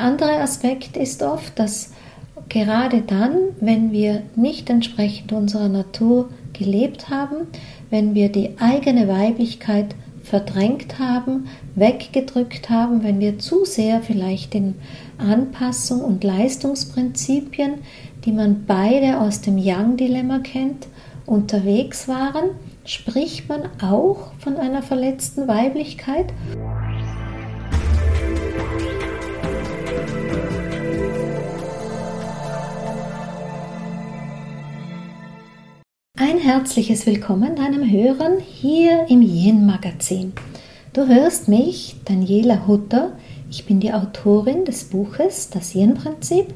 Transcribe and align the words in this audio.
Der 0.00 0.06
andere 0.06 0.40
Aspekt 0.40 0.96
ist 0.96 1.22
oft, 1.22 1.58
dass 1.58 1.92
gerade 2.48 3.02
dann, 3.02 3.34
wenn 3.60 3.92
wir 3.92 4.22
nicht 4.34 4.70
entsprechend 4.70 5.30
unserer 5.30 5.68
Natur 5.68 6.30
gelebt 6.54 7.10
haben, 7.10 7.48
wenn 7.90 8.14
wir 8.14 8.32
die 8.32 8.56
eigene 8.58 9.08
Weiblichkeit 9.08 9.94
verdrängt 10.22 10.98
haben, 10.98 11.48
weggedrückt 11.74 12.70
haben, 12.70 13.02
wenn 13.02 13.20
wir 13.20 13.38
zu 13.38 13.66
sehr 13.66 14.00
vielleicht 14.00 14.54
in 14.54 14.76
Anpassung 15.18 16.00
und 16.00 16.24
Leistungsprinzipien, 16.24 17.74
die 18.24 18.32
man 18.32 18.64
beide 18.66 19.20
aus 19.20 19.42
dem 19.42 19.58
Yang-Dilemma 19.58 20.38
kennt, 20.38 20.86
unterwegs 21.26 22.08
waren, 22.08 22.52
spricht 22.86 23.50
man 23.50 23.68
auch 23.82 24.32
von 24.38 24.56
einer 24.56 24.82
verletzten 24.82 25.46
Weiblichkeit. 25.46 26.32
Herzliches 36.42 37.04
Willkommen 37.04 37.54
deinem 37.54 37.90
Hörern 37.90 38.38
hier 38.40 39.04
im 39.10 39.20
Yin 39.20 39.66
Magazin. 39.66 40.32
Du 40.94 41.06
hörst 41.06 41.48
mich, 41.48 41.96
Daniela 42.06 42.66
Hutter. 42.66 43.12
Ich 43.50 43.66
bin 43.66 43.78
die 43.78 43.92
Autorin 43.92 44.64
des 44.64 44.84
Buches 44.84 45.50
Das 45.50 45.74
Yin 45.74 45.92
Prinzip 45.92 46.46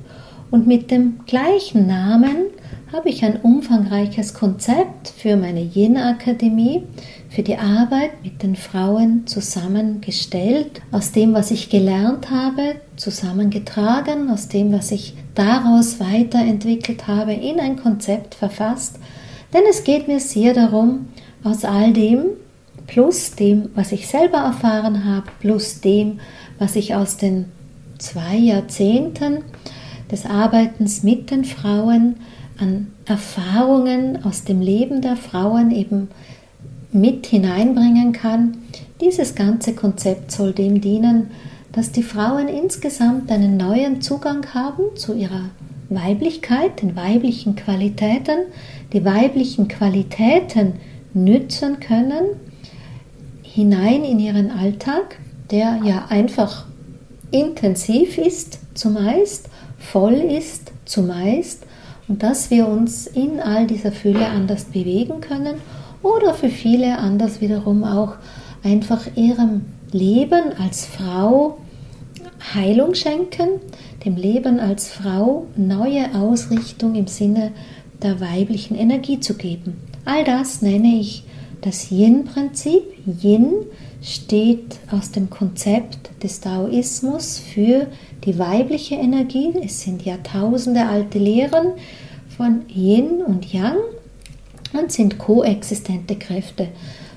und 0.51 0.67
mit 0.67 0.91
dem 0.91 1.21
gleichen 1.27 1.87
Namen 1.87 2.47
habe 2.95 3.11
ich 3.11 3.27
ein 3.27 3.37
umfangreiches 3.43 4.33
Konzept 4.33 5.09
für 5.09 5.37
meine 5.37 5.61
Yin 5.61 5.99
Akademie, 5.99 6.85
für 7.29 7.43
die 7.43 7.59
Arbeit 7.59 8.25
mit 8.25 8.43
den 8.43 8.57
Frauen 8.57 9.27
zusammengestellt, 9.27 10.81
aus 10.93 11.13
dem, 11.13 11.35
was 11.35 11.51
ich 11.51 11.69
gelernt 11.69 12.31
habe, 12.31 12.77
zusammengetragen, 12.97 14.31
aus 14.31 14.49
dem, 14.49 14.73
was 14.73 14.91
ich 14.93 15.13
daraus 15.35 16.01
weiterentwickelt 16.01 17.07
habe, 17.07 17.35
in 17.35 17.61
ein 17.61 17.77
Konzept 17.77 18.35
verfasst, 18.35 18.99
denn 19.55 19.63
es 19.71 19.85
geht 19.85 20.09
mir 20.09 20.21
sehr 20.21 20.53
darum, 20.53 21.07
aus 21.43 21.65
all 21.65 21.93
dem, 21.93 22.25
plus 22.87 23.35
dem, 23.35 23.71
was 23.75 23.93
ich 23.93 24.07
selber 24.07 24.39
erfahren 24.39 25.05
habe, 25.05 25.27
plus 25.41 25.81
dem, 25.81 26.21
was 26.59 26.77
ich 26.77 26.95
aus 26.95 27.17
den 27.17 27.47
zwei 27.99 28.37
Jahrzehnten 28.37 29.39
des 30.11 30.27
Arbeitens 30.27 31.03
mit 31.03 31.31
den 31.31 31.45
Frauen 31.45 32.17
an 32.59 32.89
Erfahrungen 33.07 34.25
aus 34.25 34.45
dem 34.45 34.61
Leben 34.61 35.01
der 35.01 35.17
Frauen 35.17 35.71
eben 35.71 36.09
mit 36.93 37.27
hineinbringen 37.27 38.13
kann. 38.13 38.59
Dieses 39.01 39.35
ganze 39.35 39.75
Konzept 39.75 40.31
soll 40.31 40.53
dem 40.53 40.81
dienen, 40.81 41.31
dass 41.73 41.91
die 41.91 42.05
Frauen 42.05 42.47
insgesamt 42.47 43.31
einen 43.31 43.57
neuen 43.57 44.01
Zugang 44.01 44.47
haben 44.55 44.97
zu 44.97 45.15
ihrer 45.15 45.51
Weiblichkeit, 45.89 46.83
den 46.83 46.95
weiblichen 46.95 47.57
Qualitäten, 47.57 48.39
die 48.95 49.05
weiblichen 49.05 49.69
Qualitäten 49.69 50.75
nützen 51.13 51.81
können, 51.81 52.37
hinein 53.43 54.05
in 54.05 54.19
ihren 54.19 54.51
Alltag, 54.51 55.19
der 55.51 55.81
ja 55.85 56.07
einfach 56.09 56.65
intensiv 57.31 58.17
ist 58.17 58.61
zumeist, 58.75 59.49
voll 59.79 60.15
ist 60.15 60.73
zumeist 60.85 61.67
und 62.09 62.23
dass 62.23 62.51
wir 62.51 62.69
uns 62.69 63.07
in 63.07 63.41
all 63.41 63.67
dieser 63.67 63.93
Fülle 63.93 64.27
anders 64.29 64.65
bewegen 64.65 65.21
können 65.21 65.57
oder 66.03 66.33
für 66.33 66.49
viele 66.49 66.99
anders 66.99 67.41
wiederum 67.41 67.83
auch 67.83 68.15
einfach 68.63 69.07
ihrem 69.17 69.63
Leben 69.91 70.53
als 70.59 70.87
Frau 70.87 71.59
Heilung 72.55 72.95
schenken, 72.95 73.61
dem 74.05 74.17
Leben 74.17 74.61
als 74.61 74.89
Frau 74.89 75.47
neue 75.57 76.15
Ausrichtung 76.15 76.95
im 76.95 77.07
Sinne 77.07 77.53
der 78.05 78.21
weiblichen 78.21 78.77
Energie 78.77 79.19
zu 79.19 79.35
geben. 79.35 79.81
All 80.05 80.23
das 80.23 80.63
nenne 80.63 81.01
ich 81.01 81.25
das 81.63 81.91
Yin-Prinzip. 81.91 82.83
Yin 83.23 83.55
steht 84.03 84.79
aus 84.91 85.11
dem 85.11 85.31
Konzept 85.31 86.11
des 86.23 86.41
Taoismus 86.41 87.39
für 87.39 87.87
die 88.25 88.39
weibliche 88.39 88.97
Energie. 88.97 89.55
Es 89.65 89.81
sind 89.81 90.05
Jahrtausende 90.05 90.87
alte 90.87 91.19
Lehren 91.19 91.73
von 92.37 92.63
Yin 92.69 93.23
und 93.27 93.53
Yang 93.53 93.79
und 94.75 94.93
sind 94.93 95.19
koexistente 95.19 96.17
Kräfte. 96.17 96.69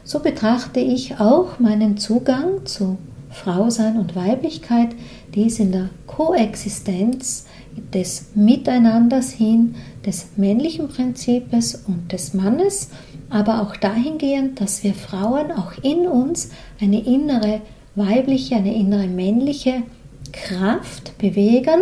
So 0.05 0.19
betrachte 0.19 0.79
ich 0.79 1.19
auch 1.19 1.59
meinen 1.59 1.97
Zugang 1.97 2.65
zu 2.65 2.97
Frausein 3.29 3.97
und 3.97 4.15
Weiblichkeit, 4.15 4.89
dies 5.35 5.59
in 5.59 5.73
der 5.73 5.89
Koexistenz 6.07 7.46
des 7.93 8.27
Miteinanders 8.35 9.31
hin, 9.31 9.75
des 10.05 10.27
männlichen 10.37 10.87
Prinzips 10.87 11.75
und 11.87 12.11
des 12.11 12.33
Mannes, 12.33 12.89
aber 13.29 13.61
auch 13.61 13.75
dahingehend, 13.75 14.61
dass 14.61 14.83
wir 14.83 14.93
Frauen 14.93 15.51
auch 15.51 15.73
in 15.83 16.07
uns 16.07 16.51
eine 16.79 17.05
innere 17.05 17.61
weibliche, 17.95 18.55
eine 18.55 18.75
innere 18.75 19.07
männliche 19.07 19.83
Kraft 20.31 21.17
bewegen, 21.17 21.81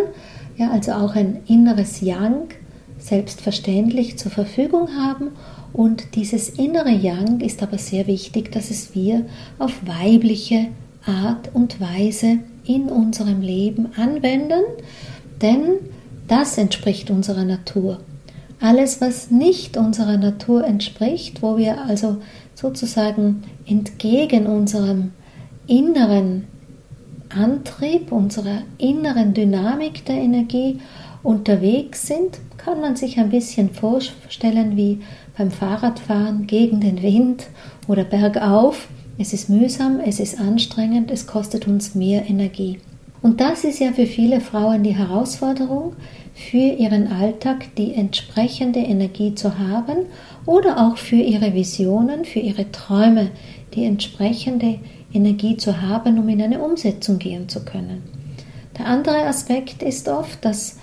ja, 0.56 0.70
also 0.70 0.92
auch 0.92 1.14
ein 1.14 1.40
inneres 1.46 2.00
Yang 2.00 2.48
selbstverständlich 2.98 4.18
zur 4.18 4.32
Verfügung 4.32 4.88
haben. 4.96 5.32
Und 5.72 6.14
dieses 6.14 6.48
innere 6.48 6.90
Yang 6.90 7.40
ist 7.40 7.62
aber 7.62 7.78
sehr 7.78 8.06
wichtig, 8.06 8.50
dass 8.52 8.70
es 8.70 8.94
wir 8.94 9.26
auf 9.58 9.72
weibliche 9.86 10.68
Art 11.04 11.54
und 11.54 11.80
Weise 11.80 12.38
in 12.64 12.88
unserem 12.88 13.42
Leben 13.42 13.90
anwenden, 13.96 14.62
denn 15.42 15.78
das 16.28 16.58
entspricht 16.58 17.10
unserer 17.10 17.44
Natur. 17.44 18.00
Alles, 18.60 19.00
was 19.00 19.30
nicht 19.30 19.76
unserer 19.76 20.16
Natur 20.16 20.64
entspricht, 20.64 21.42
wo 21.42 21.56
wir 21.56 21.82
also 21.84 22.18
sozusagen 22.54 23.42
entgegen 23.66 24.46
unserem 24.46 25.12
inneren 25.66 26.44
Antrieb, 27.28 28.12
unserer 28.12 28.62
inneren 28.78 29.34
Dynamik 29.34 30.04
der 30.06 30.16
Energie 30.16 30.80
unterwegs 31.22 32.06
sind, 32.06 32.38
kann 32.56 32.80
man 32.80 32.96
sich 32.96 33.18
ein 33.18 33.30
bisschen 33.30 33.70
vorstellen 33.70 34.76
wie 34.76 35.00
beim 35.36 35.50
Fahrradfahren 35.50 36.46
gegen 36.46 36.80
den 36.80 37.02
Wind 37.02 37.46
oder 37.88 38.04
bergauf. 38.04 38.88
Es 39.18 39.32
ist 39.32 39.50
mühsam, 39.50 40.00
es 40.00 40.20
ist 40.20 40.40
anstrengend, 40.40 41.10
es 41.10 41.26
kostet 41.26 41.66
uns 41.66 41.94
mehr 41.94 42.28
Energie. 42.28 42.78
Und 43.26 43.40
das 43.40 43.64
ist 43.64 43.80
ja 43.80 43.90
für 43.90 44.06
viele 44.06 44.40
Frauen 44.40 44.84
die 44.84 44.94
Herausforderung, 44.94 45.96
für 46.32 46.58
ihren 46.58 47.08
Alltag 47.08 47.74
die 47.76 47.92
entsprechende 47.92 48.78
Energie 48.78 49.34
zu 49.34 49.58
haben 49.58 50.06
oder 50.46 50.86
auch 50.86 50.96
für 50.96 51.16
ihre 51.16 51.52
Visionen, 51.52 52.24
für 52.24 52.38
ihre 52.38 52.70
Träume 52.70 53.32
die 53.74 53.84
entsprechende 53.84 54.78
Energie 55.12 55.56
zu 55.56 55.82
haben, 55.82 56.20
um 56.20 56.28
in 56.28 56.40
eine 56.40 56.60
Umsetzung 56.60 57.18
gehen 57.18 57.48
zu 57.48 57.64
können. 57.64 58.04
Der 58.78 58.86
andere 58.86 59.24
Aspekt 59.24 59.82
ist 59.82 60.08
oft, 60.08 60.44
dass 60.44 60.78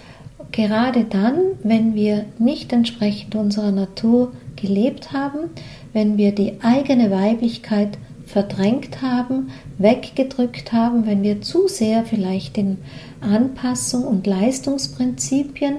gerade 0.52 1.06
dann, 1.06 1.38
wenn 1.64 1.96
wir 1.96 2.26
nicht 2.40 2.74
entsprechend 2.74 3.36
unserer 3.36 3.72
Natur 3.72 4.34
gelebt 4.58 5.14
haben, 5.14 5.50
wenn 5.94 6.18
wir 6.18 6.36
die 6.36 6.60
eigene 6.62 7.10
Weiblichkeit 7.10 7.98
verdrängt 8.26 9.02
haben, 9.02 9.50
weggedrückt 9.78 10.72
haben, 10.72 11.06
wenn 11.06 11.24
wir 11.24 11.42
zu 11.42 11.68
sehr 11.68 12.06
vielleicht 12.06 12.58
in 12.58 12.78
Anpassung 13.22 14.04
und 14.06 14.26
Leistungsprinzipien, 14.28 15.78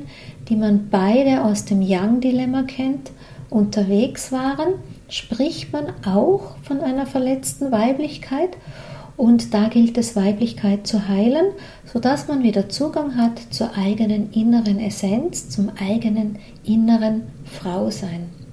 die 0.48 0.56
man 0.56 0.88
beide 0.90 1.44
aus 1.44 1.64
dem 1.64 1.82
Yang-Dilemma 1.82 2.62
kennt, 2.62 3.10
unterwegs 3.50 4.32
waren, 4.32 4.74
spricht 5.08 5.72
man 5.72 5.86
auch 6.04 6.56
von 6.62 6.80
einer 6.80 7.06
verletzten 7.06 7.70
Weiblichkeit 7.70 8.56
und 9.16 9.54
da 9.54 9.68
gilt 9.68 9.96
es, 9.96 10.16
Weiblichkeit 10.16 10.86
zu 10.86 11.08
heilen, 11.08 11.46
sodass 11.84 12.26
man 12.26 12.42
wieder 12.42 12.68
Zugang 12.68 13.16
hat 13.16 13.38
zur 13.50 13.76
eigenen 13.76 14.32
inneren 14.32 14.80
Essenz, 14.80 15.48
zum 15.48 15.70
eigenen 15.78 16.38
inneren 16.64 17.22
Frausein. 17.44 18.43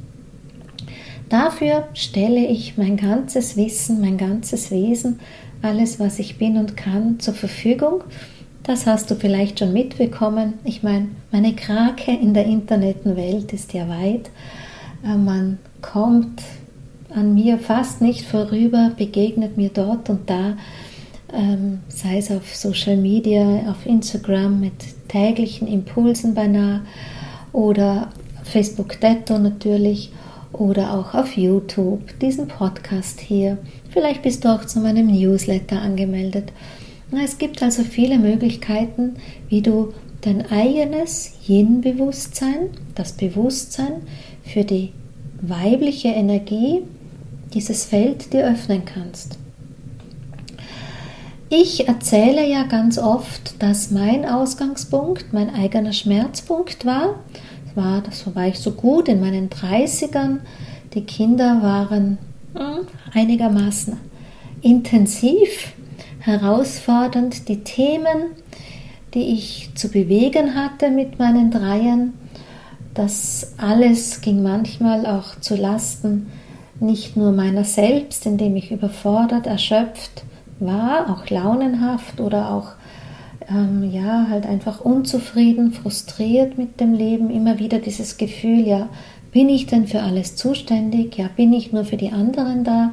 Dafür 1.31 1.87
stelle 1.93 2.45
ich 2.45 2.77
mein 2.77 2.97
ganzes 2.97 3.55
Wissen, 3.55 4.01
mein 4.01 4.17
ganzes 4.17 4.69
Wesen, 4.69 5.21
alles, 5.61 5.97
was 5.97 6.19
ich 6.19 6.37
bin 6.37 6.57
und 6.57 6.75
kann, 6.75 7.21
zur 7.21 7.33
Verfügung. 7.33 8.03
Das 8.63 8.85
hast 8.85 9.09
du 9.09 9.15
vielleicht 9.15 9.59
schon 9.59 9.71
mitbekommen. 9.71 10.55
Ich 10.65 10.83
meine, 10.83 11.07
meine 11.31 11.55
Krake 11.55 12.11
in 12.11 12.33
der 12.33 12.45
Internetwelt 12.47 13.53
ist 13.53 13.71
ja 13.71 13.87
weit. 13.87 14.29
Äh, 15.05 15.15
man 15.15 15.57
kommt 15.81 16.41
an 17.15 17.33
mir 17.33 17.59
fast 17.59 18.01
nicht 18.01 18.25
vorüber, 18.25 18.91
begegnet 18.97 19.55
mir 19.55 19.69
dort 19.69 20.09
und 20.09 20.29
da, 20.29 20.57
ähm, 21.33 21.79
sei 21.87 22.17
es 22.17 22.29
auf 22.29 22.53
Social 22.53 22.97
Media, 22.97 23.69
auf 23.69 23.85
Instagram 23.85 24.59
mit 24.59 24.73
täglichen 25.07 25.69
Impulsen 25.69 26.33
beinahe 26.33 26.81
oder 27.53 28.09
Facebook 28.43 28.99
Detto 28.99 29.39
natürlich 29.39 30.11
oder 30.53 30.93
auch 30.93 31.13
auf 31.13 31.37
YouTube, 31.37 32.19
diesen 32.19 32.47
Podcast 32.47 33.19
hier. 33.19 33.57
Vielleicht 33.89 34.21
bist 34.21 34.45
du 34.45 34.49
auch 34.49 34.65
zu 34.65 34.79
meinem 34.79 35.07
Newsletter 35.07 35.81
angemeldet. 35.81 36.51
Es 37.11 37.37
gibt 37.37 37.61
also 37.61 37.83
viele 37.83 38.17
Möglichkeiten, 38.17 39.15
wie 39.49 39.61
du 39.61 39.93
dein 40.21 40.49
eigenes 40.51 41.33
Yin-Bewusstsein, 41.47 42.69
das 42.95 43.13
Bewusstsein 43.13 44.03
für 44.43 44.63
die 44.63 44.93
weibliche 45.41 46.09
Energie, 46.09 46.83
dieses 47.53 47.85
Feld 47.85 48.31
dir 48.31 48.45
öffnen 48.45 48.83
kannst. 48.85 49.37
Ich 51.49 51.89
erzähle 51.89 52.47
ja 52.47 52.63
ganz 52.63 52.97
oft, 52.97 53.61
dass 53.61 53.91
mein 53.91 54.25
Ausgangspunkt 54.25 55.33
mein 55.33 55.53
eigener 55.53 55.91
Schmerzpunkt 55.91 56.85
war. 56.85 57.15
War, 57.75 58.01
das 58.01 58.35
war 58.35 58.47
ich 58.47 58.59
so 58.59 58.71
gut 58.71 59.07
in 59.07 59.19
meinen 59.19 59.49
30ern. 59.49 60.39
Die 60.93 61.03
Kinder 61.05 61.61
waren 61.61 62.17
hm, 62.53 62.87
einigermaßen 63.13 63.97
intensiv, 64.61 65.73
herausfordernd. 66.19 67.47
Die 67.47 67.63
Themen, 67.63 68.35
die 69.13 69.33
ich 69.33 69.71
zu 69.75 69.89
bewegen 69.89 70.55
hatte 70.55 70.91
mit 70.91 71.19
meinen 71.19 71.51
Dreien, 71.51 72.13
das 72.93 73.53
alles 73.57 74.21
ging 74.21 74.43
manchmal 74.43 75.05
auch 75.05 75.39
zu 75.39 75.55
Lasten 75.55 76.27
nicht 76.81 77.15
nur 77.15 77.31
meiner 77.31 77.63
selbst, 77.63 78.25
indem 78.25 78.55
ich 78.55 78.71
überfordert, 78.71 79.45
erschöpft 79.47 80.23
war, 80.59 81.09
auch 81.09 81.29
launenhaft 81.29 82.19
oder 82.19 82.51
auch 82.51 82.73
ähm, 83.51 83.91
ja 83.91 84.27
halt 84.29 84.45
einfach 84.45 84.81
unzufrieden, 84.81 85.73
frustriert 85.73 86.57
mit 86.57 86.79
dem 86.79 86.93
Leben, 86.93 87.29
immer 87.29 87.59
wieder 87.59 87.79
dieses 87.79 88.17
Gefühl, 88.17 88.67
ja, 88.67 88.89
bin 89.31 89.49
ich 89.49 89.67
denn 89.67 89.87
für 89.87 90.01
alles 90.01 90.35
zuständig? 90.35 91.17
Ja, 91.17 91.29
bin 91.35 91.53
ich 91.53 91.71
nur 91.71 91.85
für 91.85 91.97
die 91.97 92.11
anderen 92.11 92.63
da? 92.63 92.91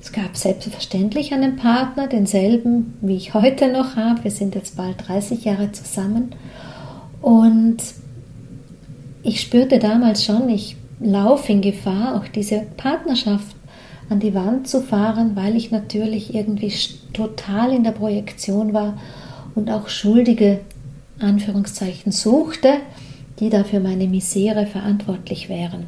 Es 0.00 0.12
gab 0.12 0.36
selbstverständlich 0.36 1.32
einen 1.32 1.56
Partner, 1.56 2.06
denselben, 2.06 2.94
wie 3.00 3.16
ich 3.16 3.34
heute 3.34 3.70
noch 3.70 3.96
habe. 3.96 4.24
Wir 4.24 4.30
sind 4.30 4.54
jetzt 4.54 4.76
bald 4.76 5.08
30 5.08 5.44
Jahre 5.44 5.72
zusammen. 5.72 6.34
Und 7.20 7.78
ich 9.22 9.40
spürte 9.40 9.78
damals 9.78 10.24
schon, 10.24 10.48
ich 10.48 10.76
laufe 11.00 11.52
in 11.52 11.60
Gefahr, 11.60 12.16
auch 12.16 12.28
diese 12.28 12.62
Partnerschaft 12.76 13.56
an 14.08 14.20
die 14.20 14.34
Wand 14.34 14.68
zu 14.68 14.80
fahren, 14.80 15.32
weil 15.34 15.56
ich 15.56 15.70
natürlich 15.70 16.34
irgendwie 16.34 16.72
total 17.12 17.72
in 17.72 17.84
der 17.84 17.92
Projektion 17.92 18.72
war 18.72 18.94
und 19.58 19.70
auch 19.70 19.88
schuldige 19.88 20.60
Anführungszeichen 21.18 22.12
suchte, 22.12 22.74
die 23.40 23.50
dafür 23.50 23.80
meine 23.80 24.06
Misere 24.06 24.66
verantwortlich 24.66 25.48
wären. 25.48 25.86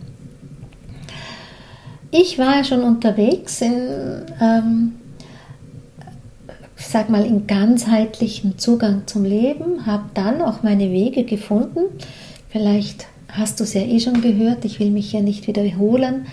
Ich 2.11 2.39
war 2.39 2.65
schon 2.65 2.83
unterwegs 2.83 3.61
in, 3.61 3.73
ähm, 4.41 4.93
sag 6.77 7.09
mal, 7.09 7.25
in 7.25 7.47
ganzheitlichem 7.47 8.59
Zugang 8.59 9.07
zum 9.07 9.25
Leben, 9.25 9.87
habe 9.87 10.11
dann 10.15 10.43
auch 10.43 10.65
meine 10.65 10.91
Wege 10.91 11.23
gefunden. 11.23 11.83
Vielleicht 12.49 13.07
hast 13.29 13.61
du 13.61 13.65
es 13.65 13.75
ja 13.75 13.83
eh 13.83 14.01
schon 14.01 14.21
gehört, 14.21 14.65
ich 14.65 14.81
will 14.81 14.91
mich 14.91 15.13
ja 15.13 15.21
nicht 15.21 15.47
wiederholen. 15.47 16.27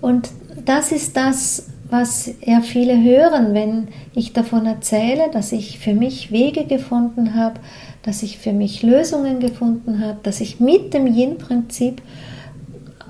Und 0.00 0.30
das 0.64 0.90
ist 0.92 1.18
das, 1.18 1.68
was 1.92 2.30
ja 2.40 2.62
viele 2.62 3.02
hören, 3.02 3.52
wenn 3.52 3.88
ich 4.14 4.32
davon 4.32 4.64
erzähle, 4.64 5.30
dass 5.30 5.52
ich 5.52 5.78
für 5.78 5.92
mich 5.92 6.32
Wege 6.32 6.64
gefunden 6.64 7.34
habe, 7.34 7.60
dass 8.02 8.22
ich 8.22 8.38
für 8.38 8.54
mich 8.54 8.82
Lösungen 8.82 9.40
gefunden 9.40 10.00
habe, 10.00 10.18
dass 10.22 10.40
ich 10.40 10.58
mit 10.58 10.94
dem 10.94 11.06
Yin-Prinzip 11.06 12.00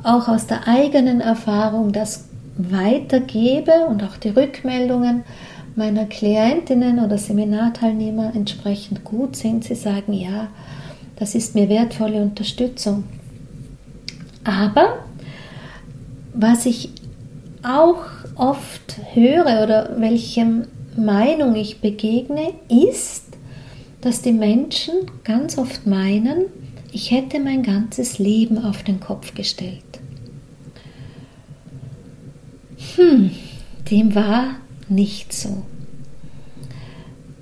auch 0.02 0.26
aus 0.26 0.49
der 0.49 0.67
eigenen 0.67 1.20
Erfahrung 1.20 1.93
das 1.93 2.25
weitergebe 2.56 3.87
und 3.88 4.02
auch 4.02 4.17
die 4.17 4.31
Rückmeldungen 4.31 5.23
meiner 5.76 6.06
Klientinnen 6.06 6.99
oder 6.99 7.19
Seminarteilnehmer 7.19 8.32
entsprechend 8.34 9.05
gut 9.05 9.37
sind. 9.37 9.62
Sie 9.62 9.76
sagen, 9.76 10.12
ja, 10.12 10.49
das 11.17 11.37
ist 11.37 11.55
mir 11.55 11.69
wertvolle 11.69 12.20
Unterstützung. 12.20 13.05
Aber 14.43 14.99
was 16.34 16.67
ich 16.67 16.90
auch 17.62 18.02
oft 18.42 18.98
höre 19.14 19.62
oder 19.62 19.94
welche 19.98 20.66
Meinung 20.96 21.54
ich 21.54 21.80
begegne, 21.80 22.52
ist, 22.68 23.26
dass 24.00 24.20
die 24.20 24.32
Menschen 24.32 24.94
ganz 25.22 25.56
oft 25.58 25.86
meinen, 25.86 26.46
ich 26.90 27.12
hätte 27.12 27.38
mein 27.38 27.62
ganzes 27.62 28.18
Leben 28.18 28.58
auf 28.58 28.82
den 28.82 28.98
Kopf 28.98 29.34
gestellt. 29.34 29.84
Hm, 32.96 33.30
dem 33.90 34.14
war 34.16 34.56
nicht 34.88 35.32
so. 35.32 35.62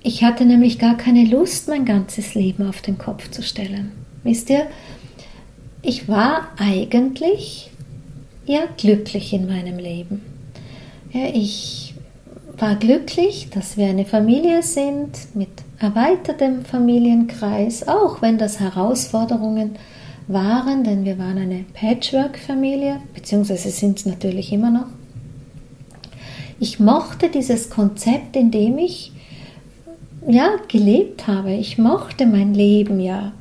Ich 0.03 0.23
hatte 0.23 0.44
nämlich 0.44 0.79
gar 0.79 0.99
keine 0.99 1.25
Lust, 1.25 1.67
mein 1.67 1.87
ganzes 1.87 2.35
Leben 2.35 2.69
auf 2.69 2.82
den 2.82 2.99
Kopf 2.99 3.31
zu 3.31 3.43
stellen. 3.43 3.93
Wisst 4.23 4.50
ihr, 4.50 4.67
ich 5.81 6.08
war 6.08 6.49
eigentlich 6.58 7.70
ja 8.44 8.61
glücklich 8.76 9.32
in 9.32 9.46
meinem 9.46 9.79
Leben. 9.79 10.30
Ja, 11.12 11.27
ich 11.33 11.95
war 12.57 12.77
glücklich, 12.77 13.49
dass 13.51 13.77
wir 13.77 13.87
eine 13.87 14.05
Familie 14.05 14.62
sind 14.62 15.35
mit 15.35 15.49
erweitertem 15.81 16.65
Familienkreis, 16.65 17.89
auch 17.89 18.23
wenn 18.23 18.39
das 18.39 18.61
Herausforderungen 18.61 19.77
waren, 20.29 20.85
denn 20.85 21.05
wir 21.05 21.19
waren 21.19 21.39
eine 21.39 21.65
Patchwork-Familie, 21.75 23.01
beziehungsweise 23.12 23.71
sind 23.71 23.99
es 23.99 24.07
natürlich 24.07 24.53
immer 24.53 24.71
noch. 24.71 24.87
Ich 26.61 26.79
mochte 26.79 27.29
dieses 27.29 27.71
Konzept, 27.71 28.37
in 28.37 28.53
dem 28.53 28.79
ich 28.79 29.11
ja 30.29 30.51
gelebt 30.69 31.27
habe. 31.27 31.55
Ich 31.55 31.77
mochte 31.77 32.27
mein 32.27 32.55
Leben 32.55 33.01
ja 33.01 33.33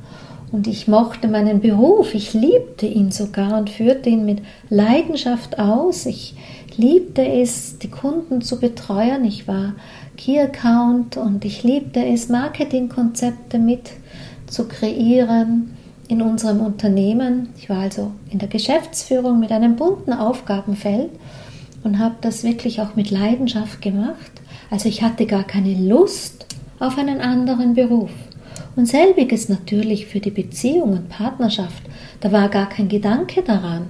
und 0.50 0.66
ich 0.66 0.88
mochte 0.88 1.28
meinen 1.28 1.60
Beruf. 1.60 2.14
Ich 2.14 2.32
liebte 2.34 2.86
ihn 2.86 3.12
sogar 3.12 3.58
und 3.58 3.70
führte 3.70 4.08
ihn 4.08 4.24
mit 4.24 4.40
Leidenschaft 4.70 5.58
aus. 5.58 6.06
Ich 6.06 6.34
liebte 6.80 7.26
es, 7.26 7.78
die 7.78 7.90
Kunden 7.90 8.40
zu 8.40 8.58
betreuen. 8.58 9.24
Ich 9.24 9.46
war 9.46 9.74
Key 10.16 10.40
Account 10.40 11.16
und 11.16 11.44
ich 11.44 11.62
liebte 11.62 12.04
es, 12.04 12.28
Marketingkonzepte 12.28 13.58
mit 13.58 13.90
zu 14.46 14.66
kreieren 14.66 15.76
in 16.08 16.22
unserem 16.22 16.60
Unternehmen. 16.60 17.50
Ich 17.56 17.70
war 17.70 17.78
also 17.78 18.12
in 18.30 18.38
der 18.38 18.48
Geschäftsführung 18.48 19.38
mit 19.38 19.52
einem 19.52 19.76
bunten 19.76 20.12
Aufgabenfeld 20.12 21.10
und 21.84 21.98
habe 21.98 22.16
das 22.20 22.42
wirklich 22.42 22.80
auch 22.80 22.96
mit 22.96 23.10
Leidenschaft 23.10 23.80
gemacht. 23.80 24.32
Also 24.70 24.88
ich 24.88 25.02
hatte 25.02 25.26
gar 25.26 25.44
keine 25.44 25.74
Lust 25.74 26.46
auf 26.78 26.98
einen 26.98 27.20
anderen 27.20 27.74
Beruf. 27.74 28.10
Und 28.76 28.86
selbiges 28.86 29.48
natürlich 29.48 30.06
für 30.06 30.20
die 30.20 30.30
Beziehung 30.30 30.92
und 30.92 31.08
Partnerschaft. 31.08 31.82
Da 32.20 32.32
war 32.32 32.48
gar 32.48 32.68
kein 32.68 32.88
Gedanke 32.88 33.42
daran, 33.42 33.86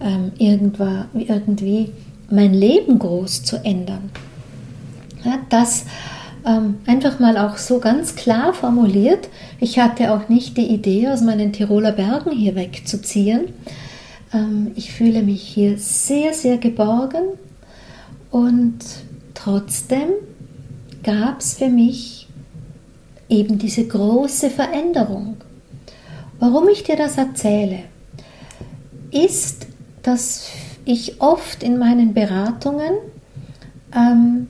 ähm, 0.00 0.32
irgendwie 0.38 1.90
mein 2.30 2.54
Leben 2.54 2.98
groß 2.98 3.42
zu 3.42 3.64
ändern. 3.64 4.10
Ja, 5.24 5.38
das 5.48 5.84
ähm, 6.46 6.76
einfach 6.86 7.18
mal 7.18 7.36
auch 7.36 7.58
so 7.58 7.80
ganz 7.80 8.14
klar 8.16 8.54
formuliert. 8.54 9.28
Ich 9.58 9.78
hatte 9.78 10.12
auch 10.12 10.28
nicht 10.28 10.56
die 10.56 10.66
Idee, 10.66 11.08
aus 11.08 11.20
meinen 11.20 11.52
Tiroler 11.52 11.92
Bergen 11.92 12.30
hier 12.30 12.54
wegzuziehen. 12.54 13.48
Ähm, 14.32 14.72
ich 14.76 14.92
fühle 14.92 15.22
mich 15.22 15.42
hier 15.42 15.76
sehr, 15.78 16.32
sehr 16.32 16.58
geborgen 16.58 17.24
und 18.30 18.78
trotzdem 19.34 20.08
gab 21.02 21.40
es 21.40 21.54
für 21.54 21.68
mich 21.68 22.28
eben 23.28 23.58
diese 23.58 23.86
große 23.86 24.50
Veränderung. 24.50 25.36
Warum 26.38 26.68
ich 26.68 26.84
dir 26.84 26.96
das 26.96 27.18
erzähle, 27.18 27.80
ist, 29.10 29.66
dass 30.02 30.48
ich 30.90 31.20
oft 31.20 31.62
in 31.62 31.78
meinen 31.78 32.14
Beratungen 32.14 32.94
ähm, 33.94 34.48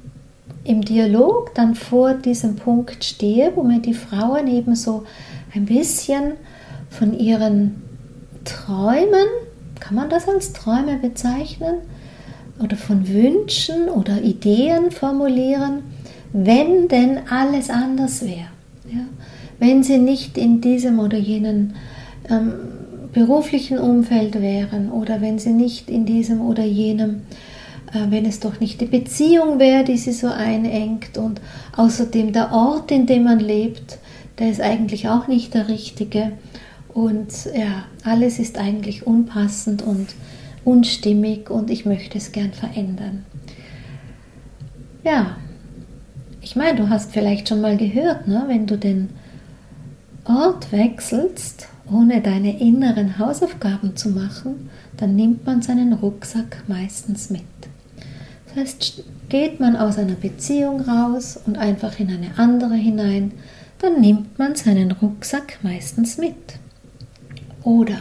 im 0.64 0.82
Dialog 0.82 1.54
dann 1.54 1.74
vor 1.74 2.14
diesem 2.14 2.56
Punkt 2.56 3.04
stehe, 3.04 3.52
wo 3.54 3.62
mir 3.62 3.80
die 3.80 3.94
Frauen 3.94 4.46
eben 4.46 4.74
so 4.74 5.04
ein 5.54 5.66
bisschen 5.66 6.32
von 6.88 7.18
ihren 7.18 7.82
Träumen, 8.44 9.26
kann 9.80 9.94
man 9.94 10.08
das 10.08 10.28
als 10.28 10.52
Träume 10.52 10.96
bezeichnen, 10.96 11.76
oder 12.62 12.76
von 12.76 13.08
Wünschen 13.08 13.88
oder 13.88 14.20
Ideen 14.20 14.90
formulieren, 14.90 15.82
wenn 16.32 16.88
denn 16.88 17.20
alles 17.30 17.70
anders 17.70 18.22
wäre. 18.22 18.50
Ja? 18.86 19.06
Wenn 19.58 19.82
sie 19.82 19.98
nicht 19.98 20.36
in 20.36 20.60
diesem 20.60 20.98
oder 20.98 21.16
jenen 21.16 21.74
ähm, 22.28 22.52
beruflichen 23.12 23.78
Umfeld 23.78 24.40
wären 24.40 24.90
oder 24.90 25.20
wenn 25.20 25.38
sie 25.38 25.52
nicht 25.52 25.90
in 25.90 26.06
diesem 26.06 26.40
oder 26.40 26.64
jenem 26.64 27.22
äh, 27.92 28.10
wenn 28.10 28.24
es 28.24 28.40
doch 28.40 28.60
nicht 28.60 28.80
die 28.80 28.86
Beziehung 28.86 29.58
wäre, 29.58 29.84
die 29.84 29.96
sie 29.96 30.12
so 30.12 30.28
einengt 30.28 31.18
und 31.18 31.40
außerdem 31.76 32.32
der 32.32 32.52
Ort, 32.52 32.90
in 32.90 33.06
dem 33.06 33.24
man 33.24 33.40
lebt, 33.40 33.98
der 34.38 34.50
ist 34.50 34.60
eigentlich 34.60 35.08
auch 35.08 35.26
nicht 35.26 35.54
der 35.54 35.68
richtige 35.68 36.32
und 36.88 37.32
ja, 37.54 37.84
alles 38.04 38.38
ist 38.38 38.58
eigentlich 38.58 39.06
unpassend 39.06 39.82
und 39.82 40.14
unstimmig 40.64 41.50
und 41.50 41.70
ich 41.70 41.84
möchte 41.84 42.18
es 42.18 42.32
gern 42.32 42.52
verändern. 42.52 43.24
Ja, 45.04 45.36
Ich 46.42 46.56
meine, 46.56 46.78
du 46.78 46.88
hast 46.88 47.12
vielleicht 47.12 47.48
schon 47.48 47.60
mal 47.60 47.76
gehört, 47.76 48.26
ne, 48.26 48.44
wenn 48.46 48.66
du 48.66 48.78
den 48.78 49.10
Ort 50.24 50.72
wechselst, 50.72 51.68
ohne 51.92 52.20
deine 52.20 52.60
inneren 52.60 53.18
Hausaufgaben 53.18 53.96
zu 53.96 54.10
machen, 54.10 54.70
dann 54.96 55.16
nimmt 55.16 55.46
man 55.46 55.62
seinen 55.62 55.92
Rucksack 55.92 56.62
meistens 56.68 57.30
mit. 57.30 57.42
Das 58.46 58.56
heißt, 58.56 59.04
geht 59.28 59.60
man 59.60 59.76
aus 59.76 59.98
einer 59.98 60.14
Beziehung 60.14 60.80
raus 60.80 61.38
und 61.46 61.56
einfach 61.56 61.98
in 61.98 62.10
eine 62.10 62.36
andere 62.36 62.74
hinein, 62.74 63.32
dann 63.78 64.00
nimmt 64.00 64.38
man 64.38 64.54
seinen 64.54 64.92
Rucksack 64.92 65.58
meistens 65.62 66.18
mit. 66.18 66.34
Oder 67.62 68.00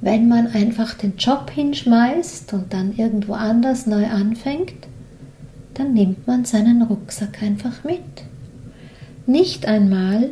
wenn 0.00 0.28
man 0.28 0.46
einfach 0.48 0.94
den 0.94 1.16
Job 1.16 1.50
hinschmeißt 1.50 2.52
und 2.52 2.72
dann 2.72 2.94
irgendwo 2.96 3.32
anders 3.32 3.86
neu 3.86 4.06
anfängt, 4.06 4.86
dann 5.74 5.92
nimmt 5.94 6.26
man 6.26 6.44
seinen 6.44 6.82
Rucksack 6.82 7.42
einfach 7.42 7.84
mit. 7.84 8.00
Nicht 9.26 9.66
einmal, 9.66 10.30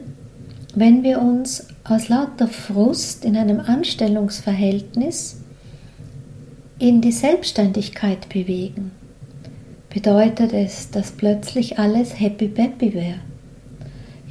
wenn 0.75 1.03
wir 1.03 1.21
uns 1.21 1.69
aus 1.85 2.09
lauter 2.09 2.49
Frust 2.49 3.25
in 3.25 3.37
einem 3.37 3.61
Anstellungsverhältnis 3.61 5.41
in 6.79 7.01
die 7.01 7.13
Selbstständigkeit 7.13 8.29
bewegen, 8.29 8.91
bedeutet 9.89 10.53
es, 10.53 10.91
dass 10.91 11.13
plötzlich 11.13 11.79
alles 11.79 12.19
happy 12.19 12.49
peppy 12.49 12.95
wäre. 12.95 13.21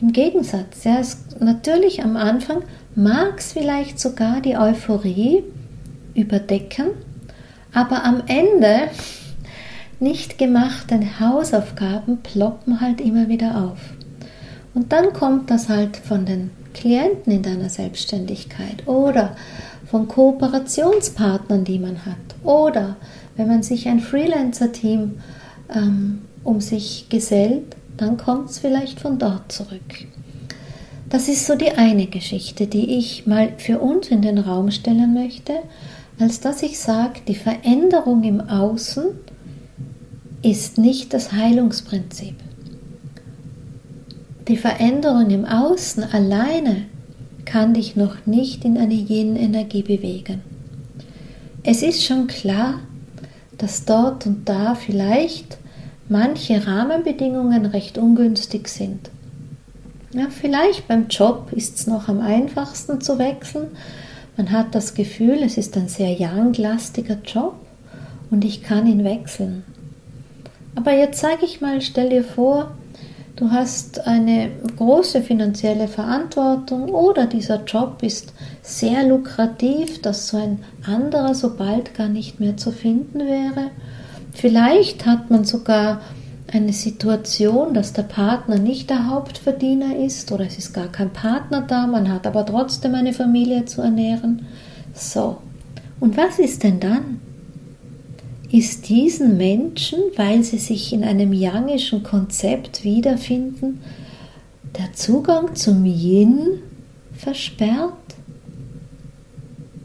Im 0.02 0.12
Gegensatz, 0.12 0.84
ja, 0.84 0.98
es, 1.00 1.18
natürlich 1.40 2.04
am 2.04 2.18
Anfang 2.18 2.64
mag 2.96 3.36
es 3.38 3.54
vielleicht 3.54 4.00
sogar 4.00 4.42
die 4.42 4.58
Euphorie 4.58 5.44
überdecken, 6.14 6.88
aber 7.74 8.04
am 8.04 8.24
Ende 8.28 8.90
nicht 10.02 10.38
gemachte 10.38 11.00
Hausaufgaben 11.22 12.18
ploppen 12.18 12.82
halt 12.82 13.00
immer 13.00 13.30
wieder 13.30 13.64
auf. 13.64 13.80
Und 14.74 14.92
dann 14.92 15.14
kommt 15.14 15.50
das 15.50 15.70
halt 15.70 15.98
von 15.98 16.26
den 16.26 16.52
Klienten 16.74 17.32
in 17.32 17.44
deiner 17.44 17.70
Selbstständigkeit 17.70 18.88
oder 18.88 19.36
von 19.86 20.08
Kooperationspartnern, 20.08 21.64
die 21.64 21.78
man 21.78 22.06
hat 22.06 22.18
oder 22.44 22.98
wenn 23.36 23.48
man 23.48 23.64
sich 23.64 23.88
ein 23.88 24.00
Freelancer-Team 24.00 25.20
ähm, 25.74 26.22
um 26.44 26.62
sich 26.62 27.08
gesellt, 27.10 27.76
dann 27.98 28.18
kommt 28.18 28.50
es 28.50 28.60
vielleicht 28.60 29.00
von 29.00 29.20
dort 29.20 29.52
zurück. 29.52 30.08
Das 31.10 31.28
ist 31.28 31.46
so 31.46 31.56
die 31.56 31.72
eine 31.72 32.08
Geschichte, 32.08 32.68
die 32.68 32.98
ich 32.98 33.28
mal 33.28 33.54
für 33.58 33.80
uns 33.80 34.08
in 34.08 34.22
den 34.22 34.40
Raum 34.40 34.72
stellen 34.72 35.14
möchte, 35.14 35.54
als 36.20 36.40
dass 36.40 36.64
ich 36.64 36.80
sage, 36.80 37.22
die 37.28 37.36
Veränderung 37.36 38.24
im 38.24 38.42
Außen 38.42 39.04
ist 40.42 40.78
nicht 40.78 41.14
das 41.14 41.32
Heilungsprinzip. 41.32 42.36
Die 44.48 44.58
Veränderung 44.58 45.30
im 45.30 45.46
Außen 45.46 46.04
alleine 46.04 46.84
kann 47.46 47.74
dich 47.74 47.96
noch 47.96 48.26
nicht 48.26 48.66
in 48.66 48.78
eine 48.78 48.94
Yin-Energie 48.94 49.84
bewegen. 49.84 50.42
Es 51.64 51.82
ist 51.82 52.04
schon 52.04 52.28
klar, 52.28 52.82
dass 53.58 53.86
dort 53.86 54.26
und 54.26 54.50
da 54.50 54.76
vielleicht 54.76 55.58
manche 56.10 56.68
Rahmenbedingungen 56.68 57.66
recht 57.66 57.98
ungünstig 57.98 58.68
sind. 58.68 59.10
Ja, 60.14 60.28
vielleicht 60.30 60.90
beim 60.90 61.08
Job 61.08 61.54
ist 61.54 61.78
es 61.78 61.88
noch 61.88 62.10
am 62.10 62.20
einfachsten 62.20 63.00
zu 63.00 63.18
wechseln. 63.20 63.68
Man 64.36 64.52
hat 64.52 64.76
das 64.76 64.94
Gefühl, 64.94 65.42
es 65.42 65.58
ist 65.58 65.78
ein 65.78 65.88
sehr 65.88 66.18
young-lastiger 66.20 67.18
Job 67.26 67.56
und 68.30 68.44
ich 68.44 68.62
kann 68.62 68.88
ihn 68.88 69.06
wechseln. 69.06 69.64
Aber 70.76 70.92
jetzt 70.92 71.22
sage 71.22 71.46
ich 71.46 71.62
mal, 71.62 71.82
stell 71.82 72.10
dir 72.10 72.24
vor, 72.26 72.72
du 73.36 73.52
hast 73.52 74.08
eine 74.08 74.52
große 74.78 75.22
finanzielle 75.22 75.88
Verantwortung 75.88 76.90
oder 76.90 77.26
dieser 77.26 77.64
Job 77.64 78.04
ist 78.04 78.34
sehr 78.62 79.08
lukrativ, 79.08 80.02
dass 80.02 80.28
so 80.28 80.38
ein 80.38 80.60
anderer 80.86 81.34
so 81.34 81.56
bald 81.56 81.96
gar 81.96 82.10
nicht 82.10 82.40
mehr 82.40 82.58
zu 82.58 82.72
finden 82.72 83.20
wäre. 83.20 83.72
Vielleicht 84.34 85.06
hat 85.06 85.30
man 85.30 85.46
sogar 85.46 86.02
eine 86.52 86.74
Situation, 86.74 87.74
dass 87.74 87.94
der 87.94 88.04
Partner 88.04 88.58
nicht 88.58 88.90
der 88.90 89.08
Hauptverdiener 89.08 89.98
ist 89.98 90.32
oder 90.32 90.46
es 90.46 90.58
ist 90.58 90.74
gar 90.74 90.88
kein 90.88 91.12
Partner 91.12 91.62
da, 91.62 91.88
man 91.88 92.12
hat 92.12 92.28
aber 92.28 92.46
trotzdem 92.46 92.94
eine 92.96 93.14
Familie 93.14 93.66
zu 93.66 93.82
ernähren. 93.82 94.46
So, 94.94 95.38
und 96.00 96.16
was 96.18 96.38
ist 96.38 96.64
denn 96.64 96.80
dann? 96.80 97.22
Ist 98.54 98.88
diesen 98.88 99.36
Menschen, 99.38 99.98
weil 100.16 100.44
sie 100.44 100.60
sich 100.60 100.94
in 100.94 101.04
einem 101.04 101.34
yangischen 101.34 102.04
Konzept 102.04 102.84
wiederfinden, 102.84 103.82
der 104.78 104.94
Zugang 104.94 105.56
zum 105.56 105.84
Yin 105.86 106.60
versperrt? 107.18 107.94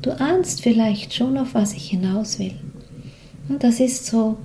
Du 0.02 0.10
ahnst 0.20 0.60
vielleicht 0.60 1.14
schon, 1.14 1.38
auf 1.38 1.54
was 1.54 1.72
ich 1.72 1.88
hinaus 1.88 2.38
will. 2.38 2.56
Und 3.48 3.64
das 3.64 3.80
ist 3.80 4.04
so, 4.04 4.36